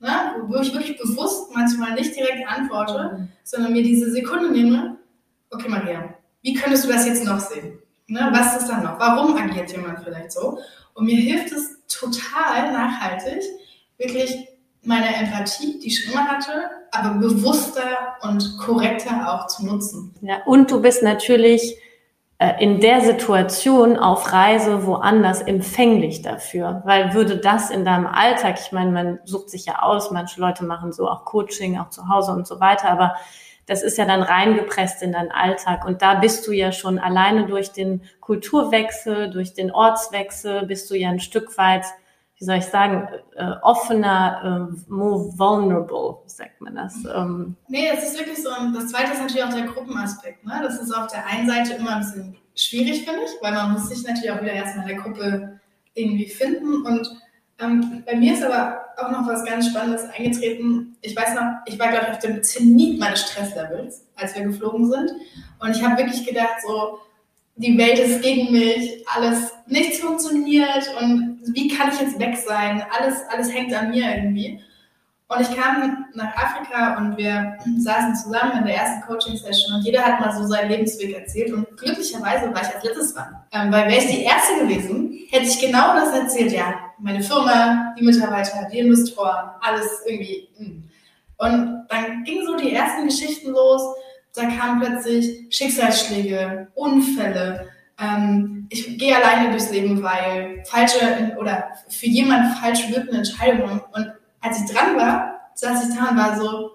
[0.00, 4.96] ne, wo ich wirklich bewusst manchmal nicht direkt antworte, sondern mir diese Sekunde nehme,
[5.50, 7.78] okay Maria, wie könntest du das jetzt noch sehen?
[8.06, 8.98] Ne, was ist da noch?
[8.98, 10.58] Warum agiert jemand vielleicht so?
[10.94, 13.42] Und mir hilft es total nachhaltig,
[13.98, 14.48] wirklich
[14.82, 20.14] meine Empathie, die ich schon immer hatte, aber bewusster und korrekter auch zu nutzen.
[20.20, 21.76] Ja, und du bist natürlich
[22.58, 28.72] in der Situation auf Reise woanders empfänglich dafür, weil würde das in deinem Alltag, ich
[28.72, 32.32] meine, man sucht sich ja aus, manche Leute machen so auch Coaching, auch zu Hause
[32.32, 33.14] und so weiter, aber
[33.66, 35.86] das ist ja dann reingepresst in deinen Alltag.
[35.86, 40.94] Und da bist du ja schon alleine durch den Kulturwechsel, durch den Ortswechsel, bist du
[40.96, 41.86] ja ein Stück weit,
[42.38, 46.96] wie soll ich sagen, äh, offener, äh, more vulnerable, sagt man das.
[47.14, 48.50] Ähm, Nee, es ist wirklich so.
[48.50, 50.44] Und das zweite ist natürlich auch der Gruppenaspekt.
[50.44, 50.60] Ne?
[50.62, 53.88] Das ist auf der einen Seite immer ein bisschen schwierig, finde ich, weil man muss
[53.88, 55.60] sich natürlich auch wieder erstmal in der Gruppe
[55.94, 56.84] irgendwie finden.
[56.84, 57.08] Und
[57.60, 60.96] ähm, bei mir ist aber auch noch was ganz Spannendes eingetreten.
[61.02, 64.90] Ich weiß noch, ich war, glaube ich, auf dem Zenit meines Stresslevels, als wir geflogen
[64.90, 65.12] sind.
[65.60, 66.98] Und ich habe wirklich gedacht, so,
[67.56, 72.84] die Welt ist gegen mich, alles, nichts funktioniert und wie kann ich jetzt weg sein?
[72.98, 74.60] Alles, alles hängt an mir irgendwie.
[75.26, 80.04] Und ich kam nach Afrika und wir saßen zusammen in der ersten Coaching-Session und jeder
[80.04, 83.34] hat mal so seinen Lebensweg erzählt und glücklicherweise war ich als letztes dran.
[83.52, 87.94] Ähm, weil wäre ich die Erste gewesen, hätte ich genau das erzählt, ja, meine Firma,
[87.98, 90.48] die Mitarbeiter, die Investoren, alles irgendwie.
[90.58, 90.84] mm.
[91.36, 93.82] Und dann gingen so die ersten Geschichten los,
[94.34, 97.70] da kamen plötzlich Schicksalsschläge, Unfälle,
[98.04, 104.12] ähm, ich gehe alleine durchs Leben, weil falsche oder für jemanden falsch wirkende Entscheidungen und
[104.40, 106.70] als ich dran war, saß ich da und war so,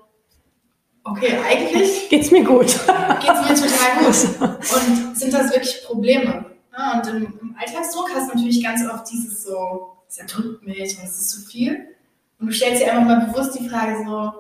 [1.04, 2.68] okay, eigentlich geht's mir gut.
[2.68, 4.60] geht es mir total gut.
[4.74, 6.46] Und sind das wirklich Probleme?
[6.76, 10.98] Ja, und im, im Alltagsdruck hast du natürlich ganz oft dieses so, es erdrückt mich
[10.98, 11.96] und es ist zu viel.
[12.40, 14.32] Und du stellst dir einfach mal bewusst die Frage so,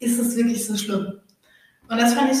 [0.00, 1.20] ist es wirklich so schlimm?
[1.88, 2.38] Und das fand ich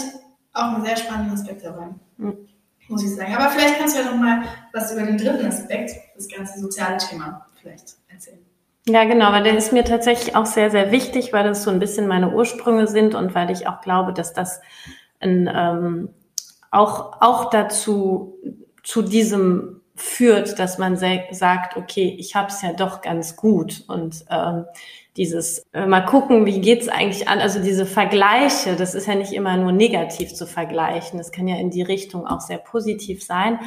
[0.52, 1.88] auch einen sehr spannenden Aspekt dabei.
[2.16, 2.48] Mhm.
[2.88, 3.34] Muss ich sagen.
[3.34, 7.46] Aber vielleicht kannst du ja noch was über den dritten Aspekt, das ganze soziale Thema,
[7.60, 8.38] vielleicht erzählen.
[8.86, 11.78] Ja, genau, weil der ist mir tatsächlich auch sehr, sehr wichtig, weil das so ein
[11.78, 14.62] bisschen meine Ursprünge sind und weil ich auch glaube, dass das
[15.20, 16.08] ein, ähm,
[16.70, 18.38] auch, auch dazu,
[18.82, 24.24] zu diesem führt, dass man sagt, okay, ich habe es ja doch ganz gut und
[24.30, 24.64] ähm,
[25.18, 29.32] dieses äh, mal gucken, wie geht's eigentlich an, also diese Vergleiche, das ist ja nicht
[29.32, 33.58] immer nur negativ zu vergleichen, das kann ja in die Richtung auch sehr positiv sein.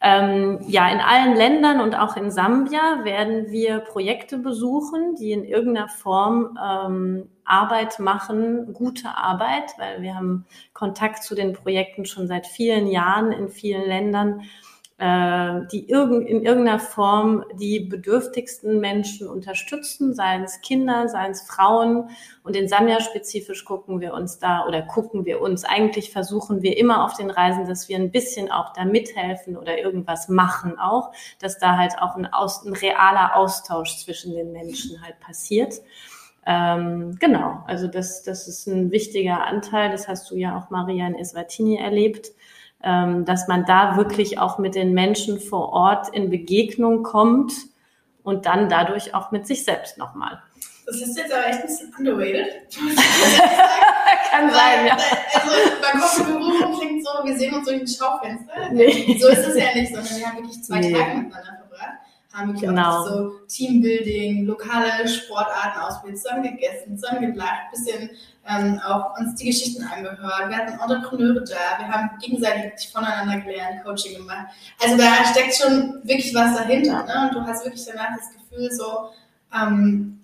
[0.00, 5.44] Ähm, ja, in allen Ländern und auch in Sambia werden wir Projekte besuchen, die in
[5.44, 12.26] irgendeiner Form ähm, Arbeit machen, gute Arbeit, weil wir haben Kontakt zu den Projekten schon
[12.26, 14.42] seit vielen Jahren in vielen Ländern,
[14.98, 22.08] die irgend, in irgendeiner Form die bedürftigsten Menschen unterstützen, seien es Kinder, seien es Frauen.
[22.42, 26.78] Und in Sambia spezifisch gucken wir uns da oder gucken wir uns, eigentlich versuchen wir
[26.78, 31.12] immer auf den Reisen, dass wir ein bisschen auch da mithelfen oder irgendwas machen auch,
[31.40, 35.74] dass da halt auch ein, aus, ein realer Austausch zwischen den Menschen halt passiert.
[36.46, 41.06] Ähm, genau, also das, das ist ein wichtiger Anteil, das hast du ja auch Maria
[41.06, 42.30] in Eswatini erlebt
[42.80, 47.52] dass man da wirklich auch mit den Menschen vor Ort in Begegnung kommt
[48.22, 50.42] und dann dadurch auch mit sich selbst nochmal.
[50.86, 52.46] Das ist jetzt aber echt ein bisschen underrated.
[54.30, 54.96] Kann sein, ja.
[55.34, 58.52] Also, und klingt so, wir sehen uns durch ein Schaufenster.
[58.70, 59.18] Nee.
[59.20, 60.92] So ist es ja nicht, sondern wir haben wirklich zwei Nee.
[60.92, 61.65] Tage miteinander.
[62.36, 62.90] Haben wirklich Genau.
[62.90, 68.10] auch so Teambuilding, lokale Sportarten ausprobiert, zusammen gegessen, zusammen gelacht, bisschen
[68.46, 70.48] ähm, auch uns die Geschichten angehört.
[70.48, 74.48] Wir hatten Entrepreneure da, wir haben gegenseitig voneinander gelernt, Coaching gemacht.
[74.82, 77.04] Also da steckt schon wirklich was dahinter.
[77.04, 77.28] Ne?
[77.28, 79.08] Und du hast wirklich danach das Gefühl, so,
[79.54, 80.20] ähm,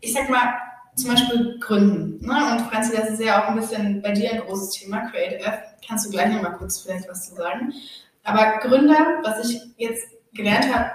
[0.00, 0.54] ich sag mal,
[0.96, 2.24] zum Beispiel Gründen.
[2.26, 2.52] Ne?
[2.52, 5.58] Und Franzi, das ist ja auch ein bisschen bei dir ein großes Thema, Creative.
[5.86, 7.72] Kannst du gleich nochmal kurz vielleicht was zu sagen.
[8.22, 10.90] Aber Gründer, was ich jetzt gelernt habe,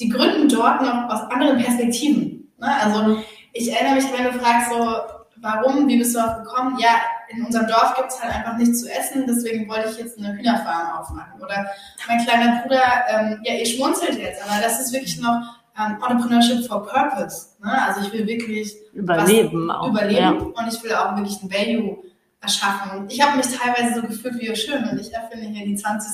[0.00, 2.52] die gründen dort noch aus anderen Perspektiven.
[2.58, 2.66] Ne?
[2.82, 3.18] Also
[3.52, 4.96] ich erinnere mich, wenn du fragst, so,
[5.40, 6.78] warum, wie bist du darauf gekommen?
[6.80, 6.96] Ja,
[7.28, 10.32] in unserem Dorf gibt es halt einfach nichts zu essen, deswegen wollte ich jetzt eine
[10.36, 11.40] Hühnerfarm aufmachen.
[11.40, 11.66] Oder
[12.08, 15.40] mein kleiner Bruder, ähm, ja, ihr schmunzelt jetzt, aber das ist wirklich noch
[15.78, 17.48] ähm, Entrepreneurship for Purpose.
[17.62, 17.72] Ne?
[17.86, 19.88] Also ich will wirklich Überleben auch.
[19.88, 20.30] überleben Ja.
[20.30, 21.98] und ich will auch wirklich ein Value
[22.40, 23.06] erschaffen.
[23.08, 26.08] Ich habe mich teilweise so gefühlt wie schön und ich erfinde hier die 20.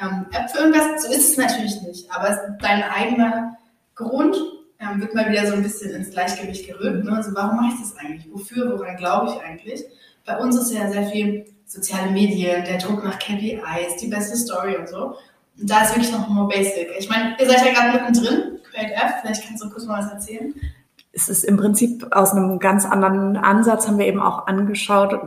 [0.00, 1.02] Ähm, App für irgendwas.
[1.02, 3.56] So ist es natürlich nicht, aber dein eigener
[3.94, 4.36] Grund
[4.78, 7.04] ähm, wird mal wieder so ein bisschen ins Gleichgewicht gerückt.
[7.04, 7.12] Ne?
[7.12, 8.30] Also warum mache ich das eigentlich?
[8.32, 8.78] Wofür?
[8.78, 9.84] Woran glaube ich eigentlich?
[10.26, 14.76] Bei uns ist ja sehr viel soziale Medien, der Druck nach KPIs, die beste Story
[14.76, 15.16] und so.
[15.58, 16.90] Und da ist wirklich noch more basic.
[16.98, 20.12] Ich meine, ihr seid ja gerade mittendrin, Create F, vielleicht kannst du kurz mal was
[20.12, 20.54] erzählen.
[21.12, 25.18] es ist im Prinzip aus einem ganz anderen Ansatz, haben wir eben auch angeschaut,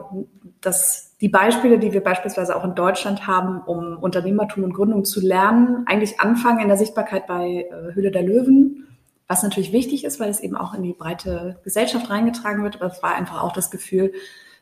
[0.62, 5.19] dass die Beispiele, die wir beispielsweise auch in Deutschland haben, um Unternehmertum und Gründung zu
[5.19, 8.88] lernen, eigentlich anfangen in der Sichtbarkeit bei äh, Höhle der Löwen,
[9.27, 12.77] was natürlich wichtig ist, weil es eben auch in die breite Gesellschaft reingetragen wird.
[12.77, 14.13] Aber es war einfach auch das Gefühl,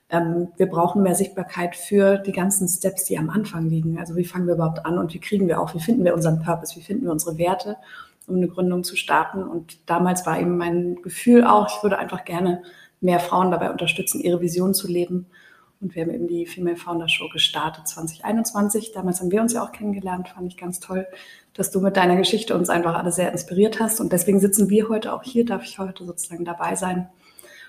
[0.10, 4.00] ähm, wir brauchen mehr Sichtbarkeit für die ganzen Steps, die am Anfang liegen.
[4.00, 6.41] Also wie fangen wir überhaupt an und wie kriegen wir auch, wie finden wir unseren
[6.41, 7.78] Purpose, wie finden wir unsere Werte,
[8.26, 9.43] um eine Gründung zu starten.
[9.43, 12.63] Und damals war eben mein Gefühl auch, ich würde einfach gerne
[13.00, 15.28] mehr Frauen dabei unterstützen, ihre Vision zu leben.
[15.80, 18.94] Und wir haben eben die Female Founder Show gestartet 2021.
[18.94, 21.08] Damals haben wir uns ja auch kennengelernt, fand ich ganz toll,
[21.54, 24.00] dass du mit deiner Geschichte uns einfach alle sehr inspiriert hast.
[24.00, 27.10] Und deswegen sitzen wir heute auch hier, darf ich heute sozusagen dabei sein.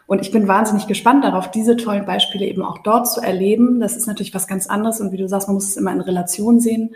[0.07, 3.79] Und ich bin wahnsinnig gespannt darauf, diese tollen Beispiele eben auch dort zu erleben.
[3.79, 5.03] Das ist natürlich was ganz anderes.
[5.03, 6.95] Und wie du sagst, man muss es immer in Relation sehen.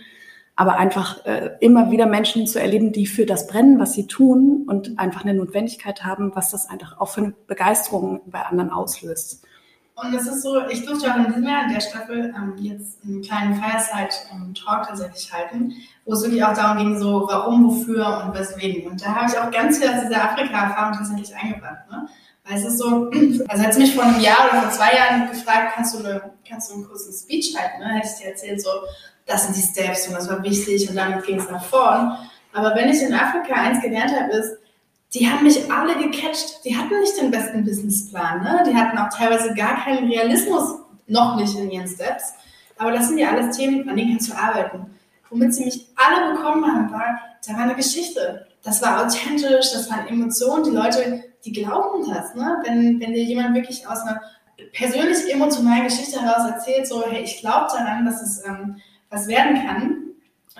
[0.57, 4.65] Aber einfach äh, immer wieder Menschen zu erleben, die für das brennen, was sie tun
[4.67, 9.47] und einfach eine Notwendigkeit haben, was das einfach auch für eine Begeisterung bei anderen auslöst.
[9.95, 12.99] Und es ist so, ich durfte auch in diesem Jahr in der Staffel ähm, jetzt
[13.05, 15.75] einen kleinen Fireside-Talk tatsächlich halten,
[16.07, 18.91] wo es wirklich auch darum ging, so warum, wofür und weswegen.
[18.91, 21.91] Und da habe ich auch ganz viel aus dieser Afrika-Erfahrung tatsächlich eingebracht.
[21.91, 22.09] Ne?
[22.45, 23.11] Weil es ist so,
[23.49, 26.71] also hat mich vor einem Jahr oder vor zwei Jahren gefragt, kannst du, eine, kannst
[26.71, 27.81] du einen kurzen Speech halten?
[27.81, 27.95] Ne?
[27.95, 28.71] Hätte ich dir erzählt, so,
[29.27, 32.17] das sind die Steps und das war wichtig und damit ging es nach vorn.
[32.55, 34.57] Aber wenn ich in Afrika eins gelernt habe, ist,
[35.15, 36.65] die haben mich alle gecatcht.
[36.65, 38.43] Die hatten nicht den besten Businessplan.
[38.43, 38.65] Ne?
[38.67, 42.33] Die hatten auch teilweise gar keinen Realismus, noch nicht in ihren Steps.
[42.79, 44.87] Aber das sind ja alles Themen, an denen kannst du arbeiten.
[45.29, 48.47] Womit sie mich alle bekommen haben, war, da war eine Geschichte.
[48.63, 50.65] Das war authentisch, das waren Emotionen.
[50.65, 52.35] Die Leute, die glauben das.
[52.35, 52.63] Ne?
[52.65, 54.21] Wenn, wenn dir jemand wirklich aus einer
[54.73, 58.77] persönlich emotionalen Geschichte heraus erzählt, so, hey, ich glaube daran, dass es ähm,
[59.11, 60.03] was werden kann,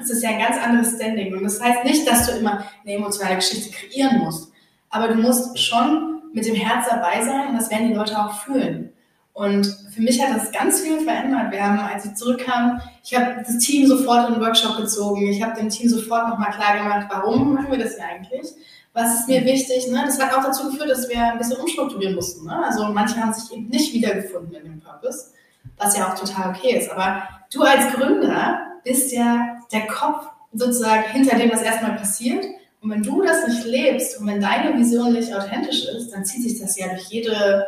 [0.01, 1.35] es ist ja ein ganz anderes Standing.
[1.37, 4.53] Und das heißt nicht, dass du immer eine emotionale Geschichte kreieren musst.
[4.91, 8.33] Aber du musst schon mit dem Herz dabei sein und das werden die Leute auch
[8.41, 8.93] fühlen.
[9.35, 11.51] Und für mich hat das ganz viel verändert.
[11.53, 15.27] Wir haben, als ich zurückkam, ich habe das Team sofort in den Workshop gezogen.
[15.27, 18.53] Ich habe dem Team sofort nochmal klar gemacht, warum machen wir das hier eigentlich?
[18.93, 19.89] Was ist mir wichtig?
[19.89, 20.03] Ne?
[20.05, 22.47] Das hat auch dazu geführt, dass wir ein bisschen umstrukturieren mussten.
[22.47, 22.63] Ne?
[22.63, 25.31] Also manche haben sich eben nicht wiedergefunden in dem Purpose,
[25.79, 26.91] was ja auch total okay ist.
[26.91, 32.45] Aber du als Gründer bist ja der Kopf sozusagen hinter dem, was erstmal passiert.
[32.81, 36.43] Und wenn du das nicht lebst und wenn deine Vision nicht authentisch ist, dann zieht
[36.43, 37.67] sich das ja durch jede,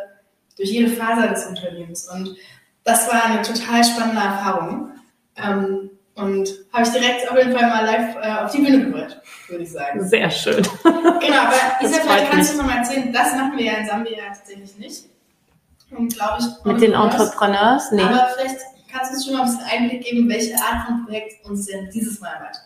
[0.57, 2.09] durch jede Faser des Unternehmens.
[2.09, 2.35] Und
[2.83, 4.89] das war eine total spannende Erfahrung.
[5.37, 9.17] Ähm, und habe ich direkt auf jeden Fall mal live äh, auf die Bühne gebracht,
[9.49, 10.07] würde ich sagen.
[10.07, 10.65] Sehr schön.
[11.19, 14.17] Genau, aber Isa, vielleicht kannst du noch mal erzählen, das machen wir ja in Sambia
[14.27, 15.05] tatsächlich nicht.
[15.89, 17.91] Und glaube ich, Mit den Entrepreneurs.
[17.91, 17.91] Entrepreneurs?
[17.91, 18.01] Nee.
[18.03, 18.59] Aber vielleicht
[18.95, 21.89] kannst du uns schon mal ein bisschen Einblick geben, welche Art von Projekt uns denn
[21.93, 22.61] dieses Mal erwartet.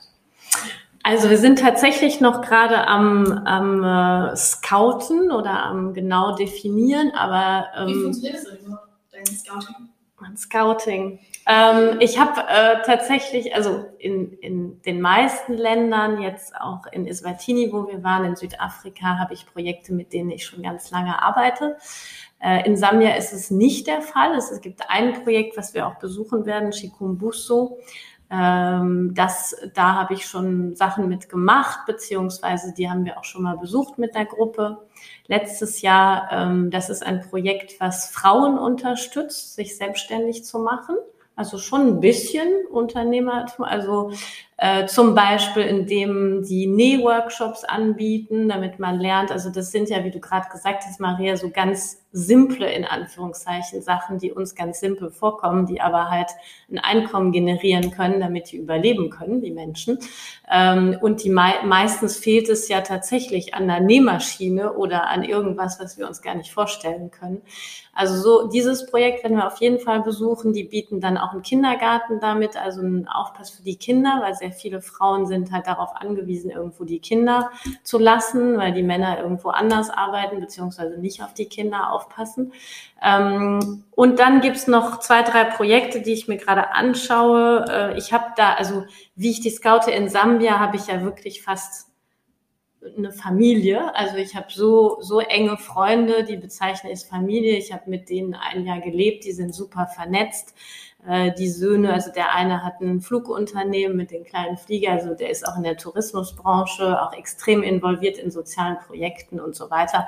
[1.04, 7.68] Also wir sind tatsächlich noch gerade am, am äh, Scouten oder am genau definieren, aber
[7.88, 9.76] Wie ähm, funktioniert das denn überhaupt, dein Scouting?
[10.20, 11.20] Mein Scouting.
[11.48, 17.72] Ähm, ich habe äh, tatsächlich, also in, in den meisten Ländern, jetzt auch in Eswatini,
[17.72, 21.78] wo wir waren, in Südafrika, habe ich Projekte, mit denen ich schon ganz lange arbeite.
[22.42, 24.36] Äh, in Sambia ist es nicht der Fall.
[24.36, 27.80] Es gibt ein Projekt, was wir auch besuchen werden, Chikumbuso.
[28.32, 33.58] Ähm, das, da habe ich schon Sachen mitgemacht, beziehungsweise die haben wir auch schon mal
[33.58, 34.78] besucht mit der Gruppe.
[35.28, 40.96] Letztes Jahr, ähm, das ist ein Projekt, was Frauen unterstützt, sich selbstständig zu machen.
[41.36, 43.66] Also schon ein bisschen Unternehmertum.
[43.66, 44.12] Also
[44.62, 49.32] äh, zum Beispiel, indem die Nähworkshops anbieten, damit man lernt.
[49.32, 53.82] Also das sind ja, wie du gerade gesagt hast, Maria, so ganz simple, in Anführungszeichen,
[53.82, 56.28] Sachen, die uns ganz simpel vorkommen, die aber halt
[56.70, 60.00] ein Einkommen generieren können, damit die überleben können, die Menschen.
[60.52, 65.80] Ähm, und die mei meistens fehlt es ja tatsächlich an der Nähmaschine oder an irgendwas,
[65.80, 67.42] was wir uns gar nicht vorstellen können.
[67.94, 70.54] Also so dieses Projekt werden wir auf jeden Fall besuchen.
[70.54, 74.49] Die bieten dann auch einen Kindergarten damit, also einen Aufpass für die Kinder, weil sehr
[74.52, 77.52] viele Frauen sind halt darauf angewiesen, irgendwo die Kinder
[77.84, 82.54] zu lassen, weil die Männer irgendwo anders arbeiten, beziehungsweise nicht auf die Kinder aufpassen.
[83.02, 87.66] Ähm, und dann gibt's noch zwei, drei Projekte, die ich mir gerade anschaue.
[87.70, 88.86] Äh, ich habe da, also
[89.16, 91.90] wie ich die scoute in Sambia, habe ich ja wirklich fast
[92.98, 93.94] eine Familie.
[93.96, 97.58] Also ich habe so so enge Freunde, die bezeichne ich Familie.
[97.58, 100.56] Ich habe mit denen ein Jahr gelebt, die sind super vernetzt.
[101.08, 105.30] Äh, die Söhne, also der eine hat ein Flugunternehmen mit den kleinen Flieger, also der
[105.30, 110.08] ist auch in der Tourismusbranche, auch extrem involviert in sozialen Projekten und so weiter.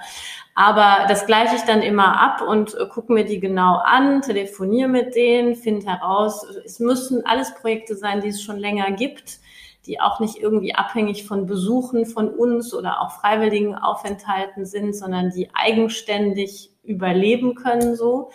[0.54, 4.90] Aber das gleiche ich dann immer ab und äh, gucke mir die genau an, telefoniere
[4.90, 9.40] mit denen, finde heraus, es müssen alles Projekte sein, die es schon länger gibt
[9.88, 15.32] die auch nicht irgendwie abhängig von Besuchen von uns oder auch freiwilligen Aufenthalten sind, sondern
[15.32, 18.30] die eigenständig überleben können so.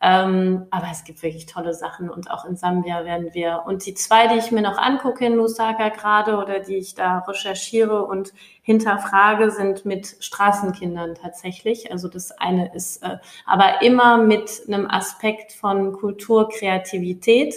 [0.00, 3.64] Ähm, aber es gibt wirklich tolle Sachen und auch in Sambia werden wir.
[3.66, 7.18] Und die zwei, die ich mir noch angucke in Lusaka gerade oder die ich da
[7.18, 8.32] recherchiere und
[8.62, 11.90] hinterfrage, sind mit Straßenkindern tatsächlich.
[11.90, 17.54] Also das eine ist äh, aber immer mit einem Aspekt von Kultur, Kreativität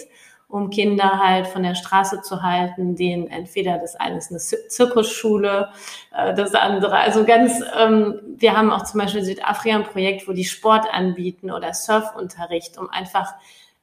[0.52, 5.70] um Kinder halt von der Straße zu halten, denen entweder das eine ist eine Zirkusschule,
[6.14, 10.32] äh, das andere, also ganz, ähm, wir haben auch zum Beispiel Südafrika ein Projekt, wo
[10.32, 13.32] die Sport anbieten oder Surfunterricht, um einfach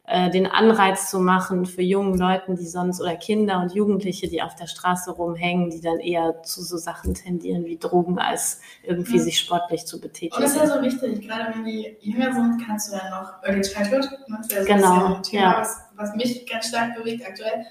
[0.10, 4.42] äh, den Anreiz zu machen für jungen Leuten, die sonst oder Kinder und Jugendliche, die
[4.42, 9.18] auf der Straße rumhängen, die dann eher zu so Sachen tendieren wie Drogen, als irgendwie
[9.18, 9.24] ja.
[9.24, 10.36] sich sportlich zu betätigen.
[10.36, 13.44] Und das ist ja so wichtig, gerade wenn die jünger sind, kannst du dann noch
[13.44, 14.38] Early Childhood, ne?
[14.38, 15.60] das ist ja so genau, ein Thema, ja.
[15.60, 17.68] was, was mich ganz stark bewegt aktuell.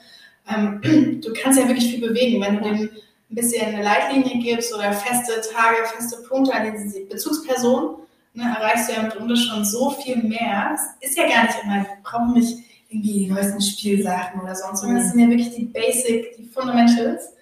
[0.48, 2.90] Ähm, du kannst ja wirklich viel bewegen, wenn du dem
[3.30, 7.96] ein bisschen eine Leitlinie gibst oder feste Tage, feste Punkte an diese Bezugsperson,
[8.34, 10.74] ne, erreichst du ja mitunter schon so viel mehr.
[10.74, 14.82] Es ist ja gar nicht immer, wir brauchen nicht irgendwie die neuesten Spielsachen oder sonst
[14.82, 14.88] was.
[14.88, 14.96] Mhm.
[14.96, 17.34] Das sind ja wirklich die Basic, die Fundamentals.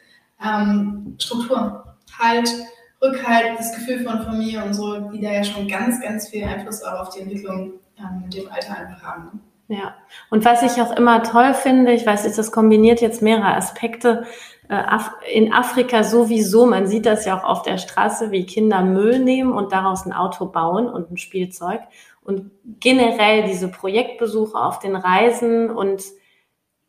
[0.45, 2.51] Ähm, Struktur, Halt,
[3.03, 6.83] Rückhalt, das Gefühl von Familie und so, die da ja schon ganz, ganz viel Einfluss
[6.83, 9.25] auch auf die Entwicklung ähm, mit dem Alter einfach haben.
[9.25, 9.41] Ne?
[9.69, 9.97] Ja,
[10.31, 14.25] und was ich auch immer toll finde, ich weiß, ist das kombiniert jetzt mehrere Aspekte,
[15.33, 19.53] in Afrika sowieso, man sieht das ja auch auf der Straße, wie Kinder Müll nehmen
[19.53, 21.81] und daraus ein Auto bauen und ein Spielzeug.
[22.23, 22.51] Und
[22.81, 26.03] generell diese Projektbesuche auf den Reisen und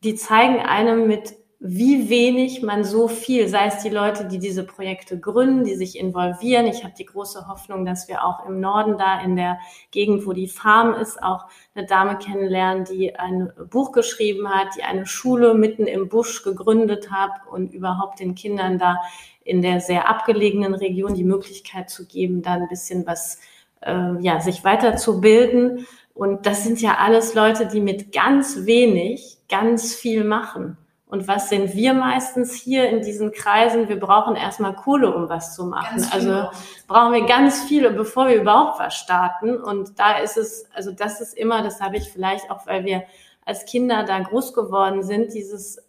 [0.03, 4.63] die zeigen einem mit wie wenig man so viel, sei es die Leute, die diese
[4.63, 6.67] Projekte gründen, die sich involvieren.
[6.67, 9.57] Ich habe die große Hoffnung, dass wir auch im Norden da in der
[9.89, 14.83] Gegend, wo die Farm ist, auch eine Dame kennenlernen, die ein Buch geschrieben hat, die
[14.83, 18.97] eine Schule mitten im Busch gegründet hat und überhaupt den Kindern da
[19.43, 23.39] in der sehr abgelegenen Region die Möglichkeit zu geben, da ein bisschen was,
[23.81, 25.87] äh, ja, sich weiterzubilden.
[26.13, 30.77] Und das sind ja alles Leute, die mit ganz wenig ganz viel machen.
[31.09, 33.87] Und was sind wir meistens hier in diesen Kreisen?
[33.87, 36.05] Wir brauchen erstmal Kohle, um was zu machen.
[36.11, 36.49] Also
[36.87, 39.55] brauchen wir ganz viele, bevor wir überhaupt was starten.
[39.55, 43.03] Und da ist es, also das ist immer, das habe ich vielleicht auch, weil wir
[43.45, 45.81] als Kinder da groß geworden sind, dieses,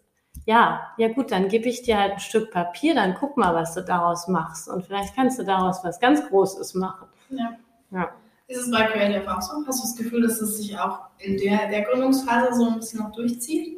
[0.46, 3.74] ja, ja gut, dann gebe ich dir halt ein Stück Papier, dann guck mal, was
[3.74, 4.68] du daraus machst.
[4.68, 7.08] Und vielleicht kannst du daraus was ganz Großes machen.
[7.30, 7.56] Ja.
[7.90, 8.08] ja.
[8.46, 9.64] Ist es bei Creative auch so?
[9.66, 13.00] Hast du das Gefühl, dass es sich auch in der, der Gründungsphase so ein bisschen
[13.00, 13.77] noch durchzieht?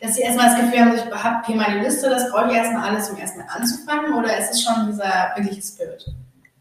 [0.00, 2.90] Dass sie erstmal das Gefühl haben, ich habe hier meine Liste, das brauche ich erstmal
[2.90, 6.06] alles, um erstmal anzufangen, oder ist es schon dieser wirkliche Spirit?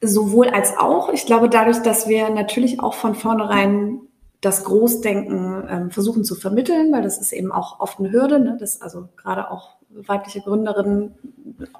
[0.01, 1.09] Sowohl als auch.
[1.09, 4.01] Ich glaube, dadurch, dass wir natürlich auch von vornherein
[4.41, 8.57] das Großdenken ähm, versuchen zu vermitteln, weil das ist eben auch oft eine Hürde, ne?
[8.59, 11.15] dass also gerade auch weibliche Gründerinnen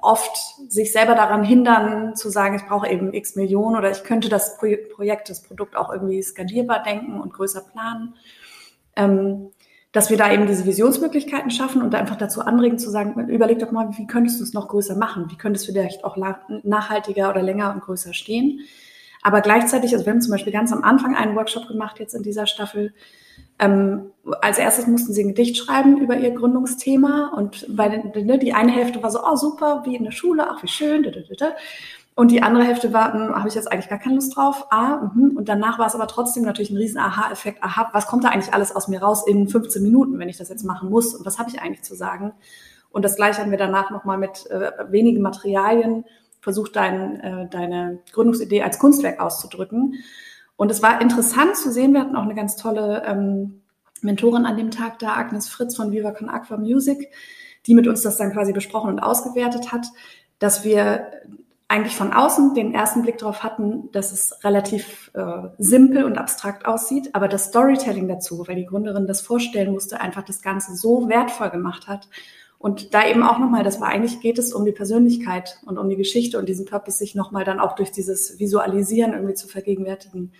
[0.00, 0.36] oft
[0.68, 4.56] sich selber daran hindern, zu sagen, ich brauche eben x Millionen oder ich könnte das
[4.58, 8.14] Projekt, das Produkt auch irgendwie skalierbar denken und größer planen.
[8.96, 9.50] Ähm,
[9.92, 13.70] dass wir da eben diese Visionsmöglichkeiten schaffen und einfach dazu anregen zu sagen, überleg doch
[13.70, 15.26] mal, wie könntest du es noch größer machen?
[15.30, 16.16] Wie könntest du vielleicht auch
[16.62, 18.60] nachhaltiger oder länger und größer stehen?
[19.22, 22.22] Aber gleichzeitig, also wir haben zum Beispiel ganz am Anfang einen Workshop gemacht jetzt in
[22.22, 22.92] dieser Staffel.
[23.58, 28.52] Ähm, als erstes mussten sie ein Gedicht schreiben über ihr Gründungsthema und den, ne, die
[28.52, 31.02] eine Hälfte war so, oh super, wie in der Schule, ach wie schön.
[32.18, 34.66] Und die andere Hälfte war, hm, habe ich jetzt eigentlich gar keine Lust drauf.
[34.70, 35.38] Ah, mh.
[35.38, 37.62] und danach war es aber trotzdem natürlich ein riesen Aha-Effekt.
[37.62, 40.48] Aha, was kommt da eigentlich alles aus mir raus in 15 Minuten, wenn ich das
[40.48, 41.14] jetzt machen muss?
[41.14, 42.32] Und was habe ich eigentlich zu sagen?
[42.90, 46.06] Und das gleiche haben wir danach nochmal mit äh, wenigen Materialien
[46.40, 49.94] versucht, dein, äh, deine Gründungsidee als Kunstwerk auszudrücken.
[50.56, 53.62] Und es war interessant zu sehen, wir hatten auch eine ganz tolle ähm,
[54.00, 57.12] Mentorin an dem Tag da, Agnes Fritz von Viva Con Aqua Music,
[57.66, 59.86] die mit uns das dann quasi besprochen und ausgewertet hat,
[60.40, 61.12] dass wir
[61.68, 66.66] eigentlich von außen den ersten Blick darauf hatten, dass es relativ äh, simpel und abstrakt
[66.66, 71.10] aussieht, aber das Storytelling dazu, weil die Gründerin das vorstellen musste, einfach das Ganze so
[71.10, 72.08] wertvoll gemacht hat
[72.58, 75.90] und da eben auch nochmal, das war eigentlich geht es um die Persönlichkeit und um
[75.90, 80.32] die Geschichte und diesen Purpose sich nochmal dann auch durch dieses Visualisieren irgendwie zu vergegenwärtigen.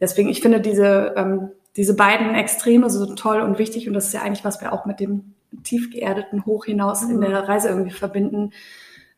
[0.00, 4.12] Deswegen, ich finde diese, ähm, diese beiden Extreme so toll und wichtig und das ist
[4.12, 7.90] ja eigentlich, was wir auch mit dem tief geerdeten Hoch hinaus in der Reise irgendwie
[7.90, 8.52] verbinden.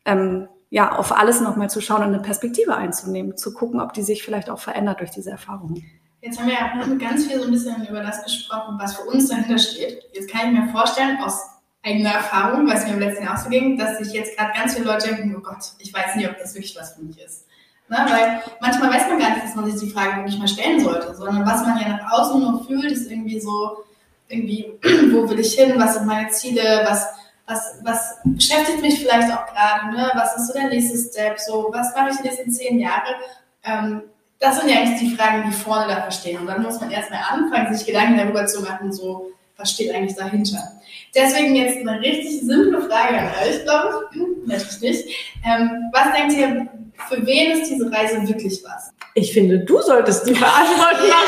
[0.05, 4.03] Ähm, ja, auf alles nochmal zu schauen und eine Perspektive einzunehmen, zu gucken, ob die
[4.03, 5.85] sich vielleicht auch verändert durch diese Erfahrungen.
[6.21, 9.27] Jetzt haben wir ja ganz viel so ein bisschen über das gesprochen, was für uns
[9.27, 10.01] dahinter steht.
[10.13, 11.41] Jetzt kann ich mir vorstellen, aus
[11.83, 14.53] eigener Erfahrung, weil es mir im letzten Jahr auch so ging, dass sich jetzt gerade
[14.53, 17.19] ganz viele Leute denken, oh Gott, ich weiß nicht, ob das wirklich was für mich
[17.19, 17.47] ist.
[17.89, 17.97] Ne?
[18.09, 21.13] Weil manchmal weiß man gar nicht, dass man sich die Frage wirklich mal stellen sollte,
[21.15, 23.83] sondern was man ja nach außen nur fühlt, ist irgendwie so,
[24.29, 24.71] irgendwie,
[25.11, 27.07] wo will ich hin, was sind meine Ziele, was,
[27.47, 30.11] was, was beschäftigt mich vielleicht auch gerade, ne?
[30.13, 33.15] was ist so der nächste Step, so, was mache ich die nächsten zehn Jahre?
[33.63, 34.03] Ähm,
[34.39, 36.39] das sind ja eigentlich die Fragen, die vorne da verstehen.
[36.39, 40.17] Und dann muss man erstmal anfangen, sich Gedanken darüber zu machen, so, was steht eigentlich
[40.17, 40.81] dahinter?
[41.13, 44.19] Deswegen jetzt eine richtig simple Frage an euch, glaube ich.
[44.19, 45.07] Hm, natürlich nicht.
[45.45, 46.67] Ähm, was denkt ihr,
[47.09, 48.91] für wen ist diese Reise wirklich was?
[49.13, 51.15] Ich finde, du solltest die beantworten, Maria.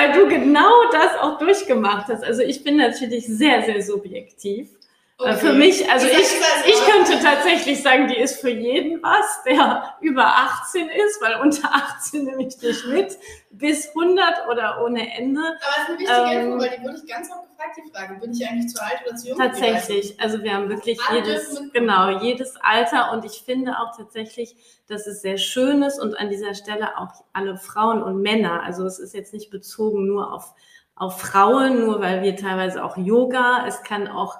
[0.00, 2.24] Weil du genau das auch durchgemacht hast.
[2.24, 4.70] Also ich bin natürlich sehr, sehr subjektiv.
[5.18, 5.36] Äh, okay.
[5.36, 9.96] Für mich, also ich, ich, ich könnte tatsächlich sagen, die ist für jeden was, der
[10.00, 13.18] über 18 ist, weil unter 18 nehme ich dich mit,
[13.50, 15.40] bis 100 oder ohne Ende.
[15.40, 17.90] Aber das ist eine wichtige ähm, Info, weil die wurde ich ganz oft gefragt, die
[17.90, 19.38] Frage, bin ich eigentlich zu alt oder zu jung?
[19.38, 23.12] Tatsächlich, also wir haben wirklich Alle jedes, genau, jedes Alter.
[23.12, 24.56] Und ich finde auch tatsächlich,
[24.86, 28.84] dass es sehr schön ist und an dieser Stelle auch alle Frauen und Männer, also
[28.86, 30.54] es ist jetzt nicht bezogen nur auf,
[30.94, 34.38] auf Frauen, nur weil wir teilweise auch Yoga, es kann auch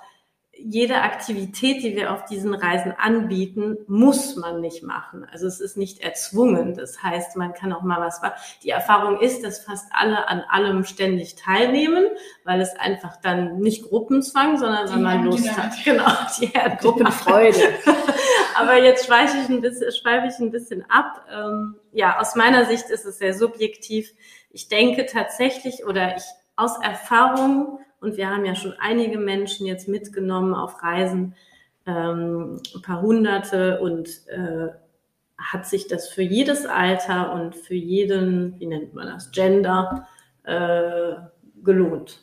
[0.62, 5.26] jede Aktivität, die wir auf diesen Reisen anbieten, muss man nicht machen.
[5.30, 6.74] Also es ist nicht erzwungen.
[6.74, 8.20] Das heißt, man kann auch mal was.
[8.62, 12.06] Die Erfahrung ist, dass fast alle an allem ständig teilnehmen,
[12.44, 15.72] weil es einfach dann nicht Gruppenzwang, sondern wenn man Lust hat.
[15.84, 17.58] Genau, die Gruppenfreude.
[18.54, 21.24] Aber jetzt schweife ich ein bisschen, schweife ich ein bisschen ab.
[21.32, 24.12] Ähm, ja, aus meiner Sicht ist es sehr subjektiv.
[24.50, 26.24] Ich denke tatsächlich oder ich
[26.56, 31.34] aus Erfahrung und wir haben ja schon einige Menschen jetzt mitgenommen auf Reisen,
[31.86, 34.68] ähm, ein paar Hunderte und äh,
[35.38, 40.07] hat sich das für jedes Alter und für jeden, wie nennt man das, Gender
[40.44, 41.12] äh,
[41.62, 42.20] gelohnt.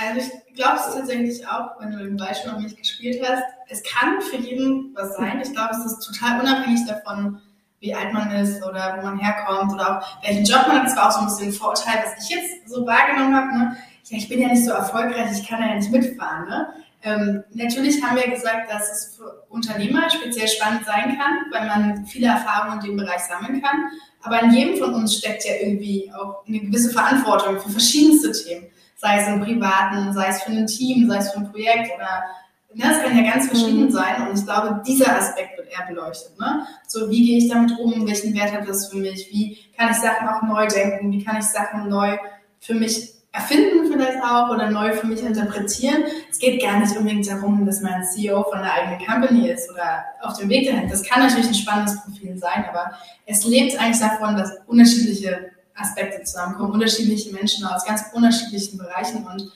[0.00, 3.82] Also ich glaube es tatsächlich auch, wenn du im Beispiel noch nicht gespielt hast, es
[3.82, 5.40] kann für jeden was sein.
[5.40, 7.40] Ich glaube, es ist total unabhängig davon,
[7.80, 10.86] wie alt man ist oder wo man herkommt oder auch welchen Job man hat.
[10.86, 13.58] Das war auch so ein bisschen ein Vorurteil, was ich jetzt so wahrgenommen habe.
[13.58, 13.76] Ne?
[14.04, 16.48] Ja, ich bin ja nicht so erfolgreich, ich kann ja nicht mitfahren.
[16.48, 16.68] Ne?
[17.02, 22.06] Ähm, natürlich haben wir gesagt, dass es für Unternehmer speziell spannend sein kann, weil man
[22.06, 23.90] viele Erfahrungen in dem Bereich sammeln kann.
[24.22, 28.66] Aber in jedem von uns steckt ja irgendwie auch eine gewisse Verantwortung für verschiedenste Themen.
[28.96, 32.24] Sei es im Privaten, sei es für ein Team, sei es für ein Projekt oder
[32.72, 33.90] ne, das kann ja ganz verschieden mhm.
[33.90, 34.28] sein.
[34.28, 36.38] Und ich glaube, dieser Aspekt wird eher beleuchtet.
[36.38, 36.66] Ne?
[36.86, 38.06] So, wie gehe ich damit um?
[38.06, 39.28] Welchen Wert hat das für mich?
[39.30, 41.12] Wie kann ich Sachen auch neu denken?
[41.12, 42.16] Wie kann ich Sachen neu
[42.60, 46.04] für mich erfinden vielleicht auch oder neu für mich interpretieren.
[46.30, 50.04] Es geht gar nicht unbedingt darum, dass man CEO von einer eigenen Company ist oder
[50.22, 50.88] auf dem Weg dahin.
[50.88, 52.92] Das kann natürlich ein spannendes Profil sein, aber
[53.26, 59.26] es lebt eigentlich davon, dass unterschiedliche Aspekte zusammenkommen, unterschiedliche Menschen aus ganz unterschiedlichen Bereichen.
[59.26, 59.50] Und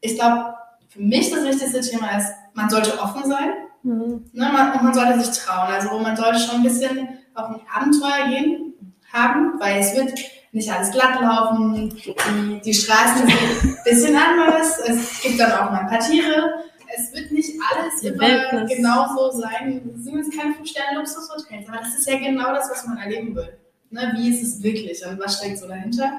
[0.00, 0.54] ich glaube,
[0.88, 3.50] für mich das wichtigste Thema ist, man sollte offen sein
[3.82, 4.24] mhm.
[4.32, 5.68] ne, man, und man sollte sich trauen.
[5.70, 8.74] Also man sollte schon ein bisschen auf ein Abenteuer gehen
[9.12, 10.18] haben, weil es wird
[10.52, 15.70] nicht alles glatt laufen, die, die Straßen sind ein bisschen anders, es gibt dann auch
[15.70, 16.64] mal ein paar Tiere.
[16.96, 19.90] Es wird nicht alles immer genauso sein.
[19.94, 23.58] Es sind jetzt keine Fünf-Sterne-Luxushotels, aber das ist ja genau das, was man erleben will.
[23.90, 24.12] Ne?
[24.16, 26.18] Wie ist es wirklich und was steckt so dahinter?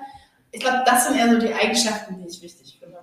[0.52, 3.00] Ich glaube, das sind eher so die Eigenschaften, die ich wichtig finde.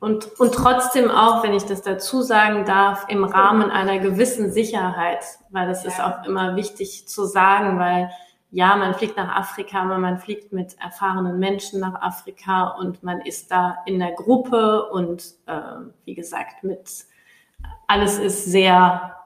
[0.00, 5.24] und, und trotzdem auch, wenn ich das dazu sagen darf, im Rahmen einer gewissen Sicherheit,
[5.50, 5.90] weil das ja.
[5.90, 8.10] ist auch immer wichtig zu sagen, weil
[8.50, 13.20] ja, man fliegt nach Afrika, aber man fliegt mit erfahrenen Menschen nach Afrika und man
[13.20, 15.60] ist da in der Gruppe und äh,
[16.04, 17.04] wie gesagt, mit
[17.86, 19.16] alles ist sehr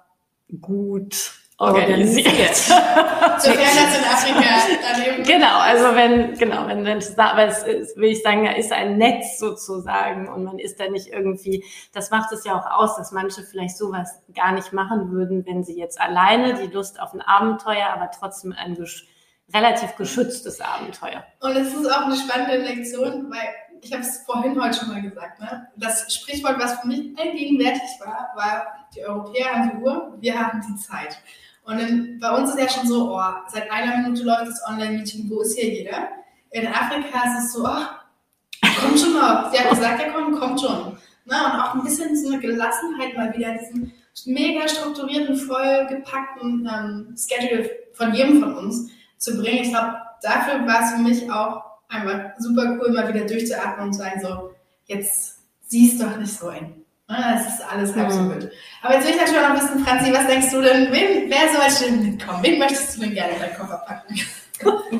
[0.61, 2.57] gut organisiert.
[2.57, 4.43] Sofern das in Afrika
[4.83, 8.73] dann Genau, also wenn, genau, wenn, wenn aber es ist, will ich sagen, da ist
[8.73, 12.97] ein Netz sozusagen und man ist da nicht irgendwie, das macht es ja auch aus,
[12.97, 17.15] dass manche vielleicht sowas gar nicht machen würden, wenn sie jetzt alleine die Lust auf
[17.15, 19.07] ein Abenteuer, aber trotzdem ein gesch
[19.55, 21.25] relativ geschütztes Abenteuer.
[21.41, 23.49] Und es ist auch eine spannende Lektion, weil
[23.83, 25.69] ich habe es vorhin heute schon mal gesagt, ne?
[25.77, 30.63] das Sprichwort, was für mich allgegenwärtig war, war, die Europäer haben die Uhr, wir haben
[30.67, 31.19] die Zeit.
[31.65, 35.31] Und in, bei uns ist ja schon so, oh, seit einer Minute läuft das Online-Meeting,
[35.31, 36.09] wo ist hier jeder?
[36.51, 39.53] In Afrika ist es so, oh, kommt schon noch.
[39.53, 40.97] Sie hat gesagt, ja komm, kommt schon.
[41.25, 43.93] Na, und auch ein bisschen so eine Gelassenheit mal wieder, diesen
[44.27, 49.65] mega strukturierten, vollgepackten ähm, Schedule von jedem von uns zu bringen.
[49.65, 53.93] Ich glaube, dafür war es für mich auch einfach super cool, mal wieder durchzuatmen und
[53.93, 54.55] zu sagen, so,
[54.87, 55.39] jetzt
[55.69, 56.82] siehst doch nicht so eng.
[57.09, 58.50] Es ist alles halb so wild.
[58.82, 61.53] Aber jetzt will ich natürlich auch noch wissen, Franzi, was denkst du denn, wen, wer
[61.53, 62.42] soll denn mitkommen?
[62.42, 64.14] Wen möchtest du denn gerne in deinen Koffer packen?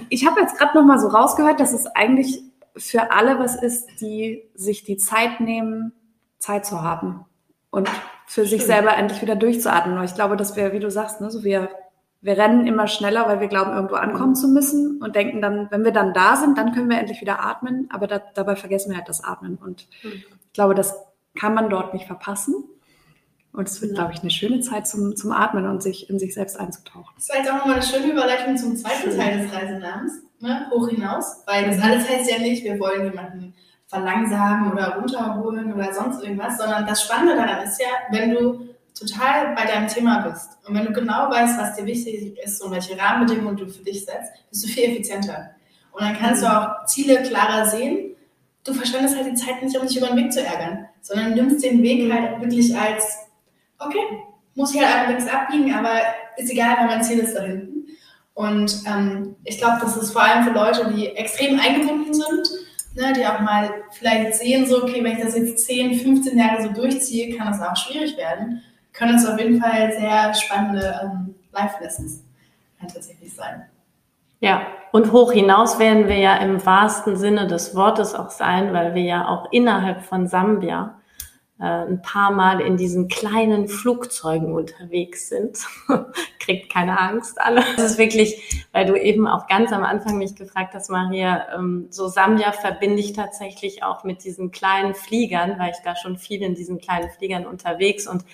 [0.09, 2.42] Ich habe jetzt gerade noch mal so rausgehört, dass es eigentlich
[2.76, 5.92] für alle was ist, die sich die Zeit nehmen,
[6.40, 7.24] Zeit zu haben
[7.70, 7.88] und
[8.26, 8.48] für Stimmt.
[8.48, 9.98] sich selber endlich wieder durchzuatmen.
[9.98, 11.70] Und ich glaube, dass wir, wie du sagst, ne, so wir,
[12.20, 15.84] wir rennen immer schneller, weil wir glauben, irgendwo ankommen zu müssen und denken dann, wenn
[15.84, 17.88] wir dann da sind, dann können wir endlich wieder atmen.
[17.92, 19.57] Aber da, dabei vergessen wir halt das Atmen.
[19.57, 20.12] Und mhm.
[20.46, 20.96] ich glaube, dass
[21.35, 22.64] kann man dort nicht verpassen.
[23.53, 26.33] Und es wird, glaube ich, eine schöne Zeit zum, zum Atmen und sich in sich
[26.33, 27.12] selbst einzutauchen.
[27.16, 29.18] Das war jetzt auch nochmal eine schöne Überleitung zum zweiten Schön.
[29.18, 30.70] Teil des Reisenamens, ne?
[30.70, 31.43] hoch hinaus.
[31.47, 31.83] Weil das mhm.
[31.83, 33.55] alles heißt ja nicht, wir wollen jemanden
[33.89, 38.68] verlangsamen oder runterholen oder sonst irgendwas, sondern das Spannende daran ist ja, wenn du
[38.99, 42.70] total bei deinem Thema bist und wenn du genau weißt, was dir wichtig ist und
[42.72, 45.51] welche Rahmenbedingungen du für dich setzt, bist du viel effizienter.
[45.93, 46.53] Und dann kannst du mhm.
[46.53, 48.12] auch Ziele klarer sehen.
[48.65, 51.65] Du verschwendest halt die Zeit nicht, um dich über den Weg zu ärgern sondern nimmst
[51.65, 53.19] den Weg halt wirklich als,
[53.79, 54.23] okay,
[54.55, 55.91] muss ich halt einfach abbiegen, aber
[56.37, 57.87] ist egal, weil mein Ziel ist da hinten.
[58.35, 62.49] Und ähm, ich glaube, das ist vor allem für Leute, die extrem eingebunden sind,
[62.95, 66.63] ne, die auch mal vielleicht sehen, so, okay, wenn ich das jetzt 10, 15 Jahre
[66.63, 71.35] so durchziehe, kann das auch schwierig werden, können es auf jeden Fall sehr spannende ähm,
[71.53, 72.23] Life-Lessons
[72.81, 73.67] tatsächlich sein.
[74.43, 78.93] Ja, und hoch hinaus werden wir ja im wahrsten Sinne des Wortes auch sein, weil
[78.93, 81.01] wir ja auch innerhalb von Sambia
[81.61, 85.61] äh, ein paar Mal in diesen kleinen Flugzeugen unterwegs sind.
[86.40, 87.62] Kriegt keine Angst alle.
[87.76, 91.86] Das ist wirklich, weil du eben auch ganz am Anfang mich gefragt hast, Maria, ähm,
[91.90, 96.43] so Sambia verbinde ich tatsächlich auch mit diesen kleinen Fliegern, weil ich da schon viel
[96.43, 98.24] in diesen kleinen Fliegern unterwegs und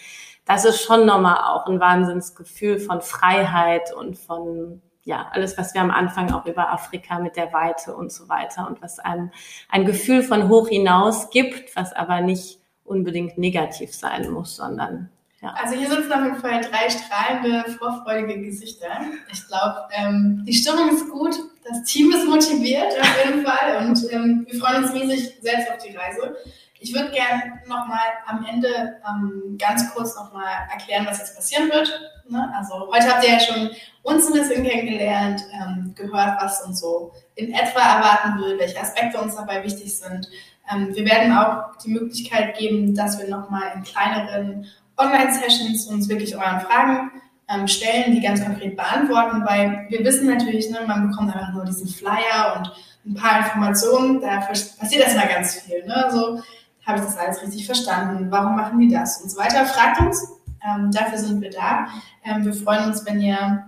[0.46, 5.80] das ist schon nochmal auch ein Wahnsinnsgefühl von Freiheit und von ja, alles, was wir
[5.80, 9.30] am Anfang auch über Afrika mit der Weite und so weiter und was einem
[9.70, 15.08] ein Gefühl von hoch hinaus gibt, was aber nicht unbedingt negativ sein muss, sondern
[15.40, 15.54] ja.
[15.62, 18.88] Also hier sitzen auf jeden Fall drei strahlende, vorfreudige Gesichter.
[19.32, 24.12] Ich glaube, ähm, die Stimmung ist gut, das Team ist motiviert auf jeden Fall und
[24.12, 26.36] ähm, wir freuen uns riesig selbst auf die Reise.
[26.80, 31.88] Ich würde gerne nochmal am Ende ähm, ganz kurz nochmal erklären, was jetzt passieren wird.
[32.28, 32.52] Ne?
[32.56, 33.70] Also heute habt ihr ja schon
[34.02, 39.18] uns ein bisschen kennengelernt, ähm, gehört, was uns so in etwa erwarten will, welche Aspekte
[39.20, 40.28] uns dabei wichtig sind.
[40.72, 44.66] Ähm, wir werden auch die Möglichkeit geben, dass wir nochmal in kleineren
[44.96, 47.10] Online-Sessions uns wirklich euren Fragen
[47.48, 51.64] ähm, stellen, die ganz konkret beantworten, weil wir wissen natürlich, ne, man bekommt einfach nur
[51.64, 52.72] diesen Flyer und
[53.06, 55.84] ein paar Informationen, da passiert erstmal ganz viel.
[55.86, 56.04] Ne?
[56.04, 56.42] Also,
[56.88, 58.30] habe ich das alles richtig verstanden?
[58.30, 59.20] Warum machen die das?
[59.20, 59.66] Und so weiter.
[59.66, 60.32] Fragt uns.
[60.66, 61.86] Ähm, dafür sind wir da.
[62.24, 63.66] Ähm, wir freuen uns, wenn ihr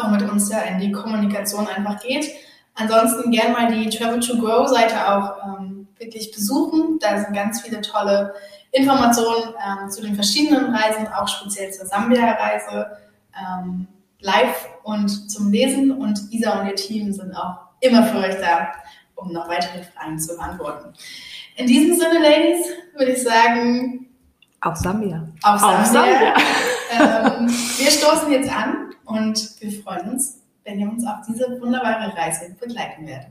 [0.00, 2.30] auch mit uns ja in die Kommunikation einfach geht.
[2.74, 6.98] Ansonsten gerne mal die Travel to Grow Seite auch ähm, wirklich besuchen.
[7.00, 8.34] Da sind ganz viele tolle
[8.70, 12.98] Informationen ähm, zu den verschiedenen Reisen, auch speziell zur Sambia-Reise,
[13.34, 13.88] ähm,
[14.20, 15.90] live und zum Lesen.
[15.90, 18.72] Und Isa und ihr Team sind auch immer für euch da,
[19.14, 20.94] um noch weitere Fragen zu beantworten.
[21.56, 24.08] In diesem Sinne, Ladies, würde ich sagen.
[24.60, 25.28] Auf Sambia.
[25.42, 25.80] Auf Sambia.
[25.80, 26.34] Auf Sambia.
[26.92, 32.16] ähm, wir stoßen jetzt an und wir freuen uns, wenn ihr uns auf diese wunderbare
[32.16, 33.30] Reise begleiten werdet.